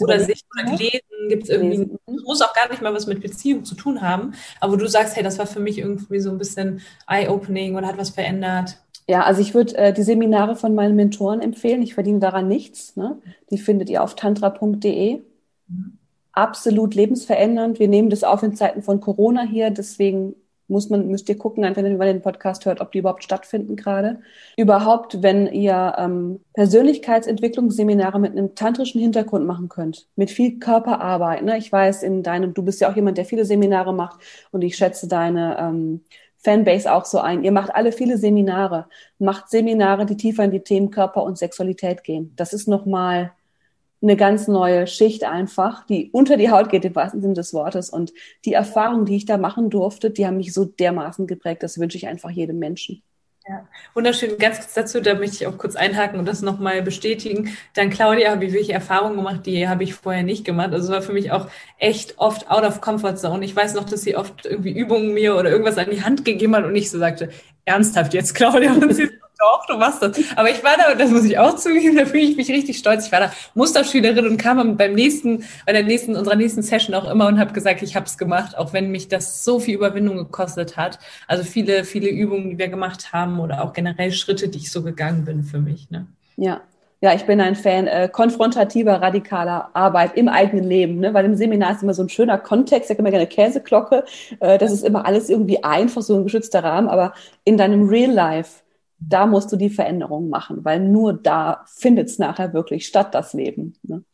[0.00, 3.64] oder sich oder gelesen, gibt es irgendwie, muss auch gar nicht mal was mit Beziehung
[3.64, 6.80] zu tun haben, aber du sagst, hey, das war für mich irgendwie so ein bisschen
[7.06, 8.78] eye-opening oder hat was verändert.
[9.08, 11.80] Ja, also ich würde äh, die Seminare von meinen Mentoren empfehlen.
[11.80, 12.94] Ich verdiene daran nichts.
[12.94, 13.18] Ne?
[13.50, 15.22] Die findet ihr auf tantra.de.
[15.68, 15.98] Mhm.
[16.32, 17.78] Absolut lebensverändernd.
[17.78, 20.34] Wir nehmen das auf in Zeiten von Corona hier, deswegen
[20.68, 24.20] muss man, müsst ihr gucken, wenn ihr den Podcast hört, ob die überhaupt stattfinden gerade.
[24.56, 31.42] Überhaupt, wenn ihr ähm, Persönlichkeitsentwicklungsseminare mit einem tantrischen Hintergrund machen könnt, mit viel Körperarbeit.
[31.42, 31.56] Ne?
[31.58, 34.20] Ich weiß, in deinem, du bist ja auch jemand, der viele Seminare macht
[34.52, 36.02] und ich schätze deine ähm,
[36.36, 37.42] Fanbase auch so ein.
[37.42, 38.86] Ihr macht alle viele Seminare,
[39.18, 42.32] macht Seminare, die tiefer in die Themen Körper und Sexualität gehen.
[42.36, 43.32] Das ist nochmal
[44.00, 47.90] eine ganz neue Schicht einfach, die unter die Haut geht im wahrsten Sinne des Wortes.
[47.90, 48.12] Und
[48.44, 51.62] die Erfahrungen, die ich da machen durfte, die haben mich so dermaßen geprägt.
[51.62, 53.02] Das wünsche ich einfach jedem Menschen.
[53.48, 54.36] Ja, wunderschön.
[54.36, 57.56] Ganz kurz dazu, da möchte ich auch kurz einhaken und das nochmal bestätigen.
[57.74, 60.72] Dann Claudia habe ich wirklich Erfahrungen gemacht, die habe ich vorher nicht gemacht.
[60.72, 63.42] Also es war für mich auch echt oft out of comfort zone.
[63.42, 66.54] Ich weiß noch, dass sie oft irgendwie Übungen mir oder irgendwas an die Hand gegeben
[66.56, 67.30] hat und ich so sagte,
[67.64, 68.74] ernsthaft jetzt, Claudia?
[68.74, 70.18] Und sie doch, du machst das.
[70.36, 73.06] Aber ich war da, das muss ich auch zugeben, da fühle ich mich richtig stolz.
[73.06, 77.10] Ich war da Musterschülerin und kam beim nächsten, bei der nächsten, unserer nächsten Session auch
[77.10, 80.16] immer und habe gesagt, ich habe es gemacht, auch wenn mich das so viel Überwindung
[80.16, 80.98] gekostet hat.
[81.26, 84.82] Also viele, viele Übungen, die wir gemacht haben oder auch generell Schritte, die ich so
[84.82, 85.90] gegangen bin für mich.
[85.90, 86.06] Ne?
[86.36, 86.60] Ja,
[87.00, 91.14] ja, ich bin ein Fan äh, konfrontativer, radikaler Arbeit im eigenen Leben, ne?
[91.14, 94.04] weil im Seminar ist immer so ein schöner Kontext, ich sage immer gerne Käseglocke,
[94.40, 98.10] äh, das ist immer alles irgendwie einfach, so ein geschützter Rahmen, aber in deinem Real
[98.10, 98.62] Life
[98.98, 103.32] da musst du die Veränderung machen, weil nur da findet es nachher wirklich statt, das
[103.32, 103.74] Leben.
[103.82, 104.04] Ne?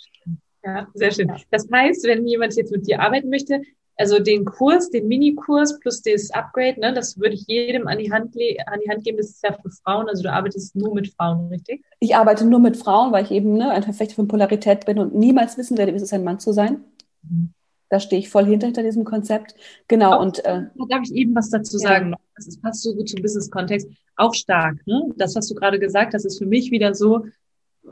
[0.64, 1.32] Ja, sehr schön.
[1.50, 3.62] Das heißt, wenn jemand jetzt mit dir arbeiten möchte,
[3.96, 8.10] also den Kurs, den Minikurs plus das Upgrade, ne, das würde ich jedem an die
[8.10, 8.34] Hand
[8.66, 9.18] an die Hand geben.
[9.18, 10.08] Das ist ja für Frauen.
[10.08, 11.84] Also du arbeitest nur mit Frauen, richtig?
[12.00, 15.14] Ich arbeite nur mit Frauen, weil ich eben ne, ein Verfechter von Polarität bin und
[15.14, 16.82] niemals wissen werde, wie es ist, ein Mann zu sein.
[17.22, 17.54] Mhm.
[17.90, 19.54] Da stehe ich voll hinter, hinter diesem Konzept.
[19.88, 20.14] Genau.
[20.14, 22.10] Auch, und äh, darf ich eben was dazu sagen?
[22.10, 22.16] Ja.
[22.36, 23.88] Das passt so gut zum Business-Kontext.
[24.16, 24.84] Auch stark.
[24.86, 25.12] Ne?
[25.16, 27.24] Das, was du gerade gesagt hast, ist für mich wieder so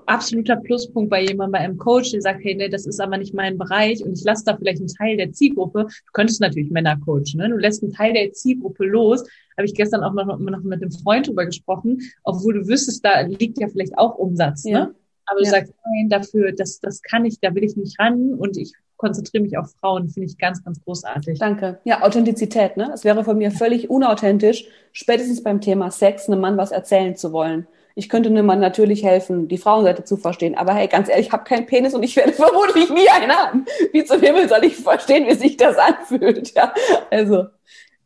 [0.06, 3.34] absoluter Pluspunkt bei jemandem, bei einem Coach, der sagt, hey, nee, das ist aber nicht
[3.34, 5.84] mein Bereich und ich lasse da vielleicht einen Teil der Zielgruppe.
[5.84, 7.48] Du könntest natürlich Männer coachen, ne?
[7.48, 9.22] Du lässt einen Teil der Zielgruppe los.
[9.56, 13.20] Habe ich gestern auch noch, noch mit einem Freund drüber gesprochen, obwohl du wüsstest, da
[13.20, 14.86] liegt ja vielleicht auch Umsatz, ja.
[14.86, 14.94] ne?
[15.26, 15.50] Aber du ja.
[15.50, 19.42] sagst, nein, dafür, das, das kann ich, da will ich nicht ran und ich konzentriere
[19.42, 21.38] mich auf Frauen, finde ich ganz, ganz großartig.
[21.38, 21.80] Danke.
[21.84, 22.92] Ja, Authentizität, ne?
[22.94, 27.32] Es wäre von mir völlig unauthentisch, spätestens beim Thema Sex einem Mann was erzählen zu
[27.32, 27.66] wollen.
[27.96, 30.56] Ich könnte einem Mann natürlich helfen, die Frauenseite zu verstehen.
[30.56, 33.66] Aber hey, ganz ehrlich, ich habe keinen Penis und ich werde vermutlich nie einen haben.
[33.92, 36.54] Wie zum Himmel soll ich verstehen, wie sich das anfühlt?
[36.54, 36.72] Ja,
[37.10, 37.46] also,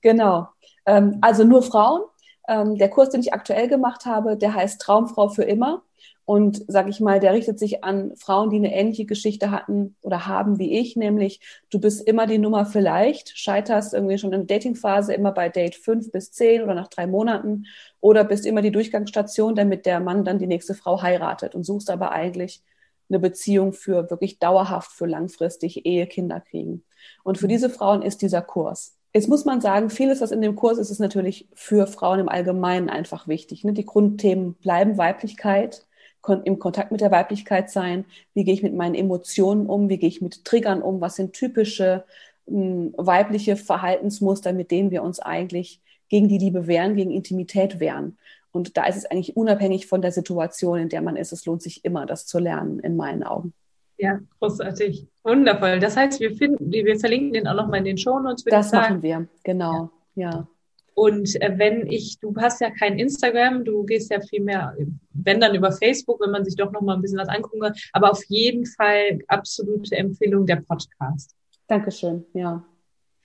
[0.01, 0.49] genau.
[0.87, 2.01] Ähm, also nur Frauen.
[2.49, 5.83] Ähm, der Kurs, den ich aktuell gemacht habe, der heißt Traumfrau für immer.
[6.27, 10.27] Und sag ich mal, der richtet sich an Frauen, die eine ähnliche Geschichte hatten oder
[10.27, 14.57] haben wie ich, nämlich du bist immer die Nummer vielleicht, scheiterst irgendwie schon in der
[14.57, 17.67] Datingphase immer bei Date fünf bis zehn oder nach drei Monaten
[18.01, 21.91] oder bist immer die Durchgangsstation, damit der Mann dann die nächste Frau heiratet und suchst
[21.91, 22.61] aber eigentlich
[23.09, 26.83] eine Beziehung für wirklich dauerhaft, für langfristig Ehe, Kinder kriegen.
[27.23, 28.97] Und für diese Frauen ist dieser Kurs.
[29.15, 32.29] Jetzt muss man sagen, vieles, was in dem Kurs ist, ist natürlich für Frauen im
[32.29, 33.65] Allgemeinen einfach wichtig.
[33.65, 33.73] Ne?
[33.73, 35.86] Die Grundthemen bleiben Weiblichkeit,
[36.29, 38.05] im Kontakt mit der Weiblichkeit sein?
[38.35, 39.89] Wie gehe ich mit meinen Emotionen um?
[39.89, 41.01] Wie gehe ich mit Triggern um?
[41.01, 42.05] Was sind typische
[42.47, 48.19] mh, weibliche Verhaltensmuster, mit denen wir uns eigentlich gegen die Liebe wehren, gegen Intimität wehren?
[48.53, 51.33] Und da ist es eigentlich unabhängig von der Situation, in der man ist.
[51.33, 53.53] Es lohnt sich immer, das zu lernen, in meinen Augen.
[53.99, 55.07] Ja, großartig.
[55.25, 55.79] Wundervoll.
[55.79, 58.45] Das heißt, wir finden, wir verlinken den auch nochmal in den Shownotes.
[58.45, 59.91] Das machen wir, genau.
[60.15, 60.31] ja.
[60.31, 60.49] ja.
[60.97, 64.75] Und äh, wenn ich, du hast ja kein Instagram, du gehst ja viel mehr,
[65.13, 67.75] wenn dann über Facebook, wenn man sich doch noch mal ein bisschen was angucken kann.
[67.93, 71.35] Aber auf jeden Fall absolute Empfehlung der Podcast.
[71.67, 72.65] Dankeschön, ja.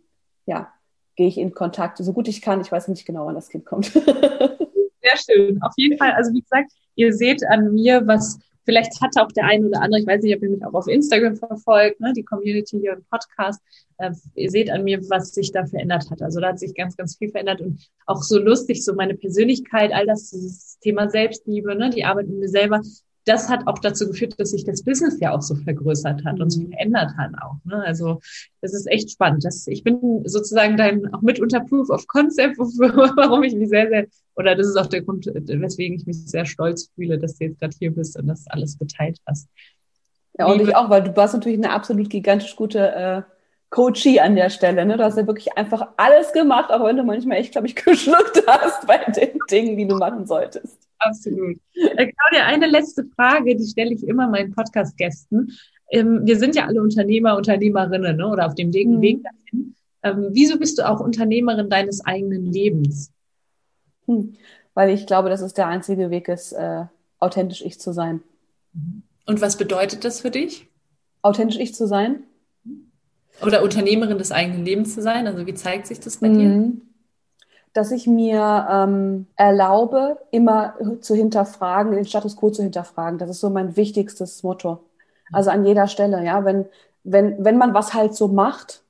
[0.46, 0.70] ja,
[1.16, 2.60] gehe ich in Kontakt, so gut ich kann.
[2.60, 3.86] Ich weiß nicht genau, wann das Kind kommt.
[3.92, 5.62] Sehr schön.
[5.62, 9.44] Auf jeden Fall, also wie gesagt, ihr seht an mir, was vielleicht hat auch der
[9.44, 12.22] eine oder andere, ich weiß nicht, ob ihr mich auch auf Instagram verfolgt, ne, die
[12.22, 13.60] Community hier im Podcast,
[13.98, 16.22] äh, ihr seht an mir, was sich da verändert hat.
[16.22, 19.92] Also da hat sich ganz, ganz viel verändert und auch so lustig, so meine Persönlichkeit,
[19.92, 22.80] all das, dieses Thema Selbstliebe, ne, die Arbeit mit mir selber,
[23.24, 26.42] das hat auch dazu geführt, dass sich das Business ja auch so vergrößert hat mhm.
[26.42, 27.56] und sich verändert hat auch.
[27.64, 27.82] Ne?
[27.84, 28.20] Also
[28.60, 29.44] das ist echt spannend.
[29.44, 34.06] Das, ich bin sozusagen dein auch mitunter Proof of Concept, warum ich mich sehr, sehr,
[34.36, 37.60] oder das ist auch der Grund, weswegen ich mich sehr stolz fühle, dass du jetzt
[37.60, 39.48] gerade hier bist und das alles geteilt hast.
[40.38, 43.22] Ja, und ich auch, weil du warst natürlich eine absolut gigantisch gute äh,
[43.74, 44.86] Coachie an der Stelle.
[44.86, 44.96] Ne?
[44.96, 48.40] Du hast ja wirklich einfach alles gemacht, auch wenn du manchmal echt, glaube ich, geschluckt
[48.46, 50.78] hast bei den Dingen, die du machen solltest.
[51.00, 51.58] Absolut.
[51.74, 55.50] Äh, Claudia, eine letzte Frage, die stelle ich immer meinen Podcast-Gästen.
[55.90, 58.28] Ähm, wir sind ja alle Unternehmer, Unternehmerinnen ne?
[58.28, 59.00] oder auf dem Weg, mhm.
[59.00, 59.74] Weg dahin.
[60.04, 63.10] Ähm, wieso bist du auch Unternehmerin deines eigenen Lebens?
[64.06, 64.36] Hm.
[64.74, 66.84] Weil ich glaube, dass es der einzige Weg ist, äh,
[67.18, 68.22] authentisch ich zu sein.
[69.26, 70.68] Und was bedeutet das für dich?
[71.22, 72.22] Authentisch ich zu sein?
[73.42, 75.26] Oder Unternehmerin des eigenen Lebens zu sein?
[75.26, 76.38] Also wie zeigt sich das bei mhm.
[76.38, 76.72] dir?
[77.74, 83.18] dass ich mir ähm, erlaube, immer zu hinterfragen, den Status quo zu hinterfragen.
[83.18, 84.78] Das ist so mein wichtigstes Motto.
[85.32, 86.66] Also an jeder Stelle, ja, wenn,
[87.02, 88.82] wenn, wenn man was halt so macht,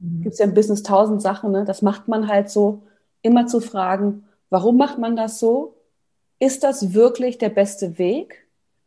[0.00, 0.22] mhm.
[0.22, 1.64] gibt es ja im Business tausend Sachen, ne?
[1.64, 2.82] das macht man halt so,
[3.22, 5.76] immer zu fragen, warum macht man das so?
[6.40, 8.46] Ist das wirklich der beste Weg?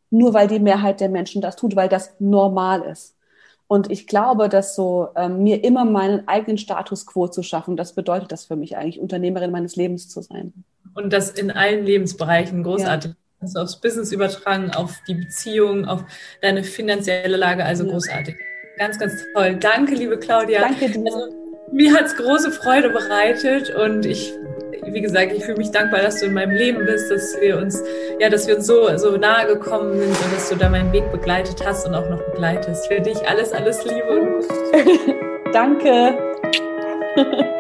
[0.10, 3.16] Nur weil die Mehrheit der Menschen das tut, weil das normal ist.
[3.70, 7.94] Und ich glaube, dass so ähm, mir immer meinen eigenen Status quo zu schaffen, das
[7.94, 10.54] bedeutet das für mich eigentlich, Unternehmerin meines Lebens zu sein.
[10.96, 13.12] Und das in allen Lebensbereichen großartig.
[13.12, 13.18] Ja.
[13.42, 16.04] Also aufs Business übertragen, auf die Beziehung, auf
[16.42, 17.92] deine finanzielle Lage, also ja.
[17.92, 18.36] großartig.
[18.80, 19.58] Ganz, ganz toll.
[19.58, 20.62] Danke, liebe Claudia.
[20.62, 21.06] Danke dir.
[21.06, 21.36] Also,
[21.72, 24.34] mir hat es große Freude bereitet und ich
[24.94, 27.82] wie gesagt, ich fühle mich dankbar, dass du in meinem Leben bist, dass wir uns,
[28.20, 31.12] ja, dass wir uns so, so nahe gekommen sind und dass du da meinen Weg
[31.12, 32.88] begleitet hast und auch noch begleitest.
[32.88, 34.42] Für dich alles, alles Liebe.
[35.54, 36.18] Danke.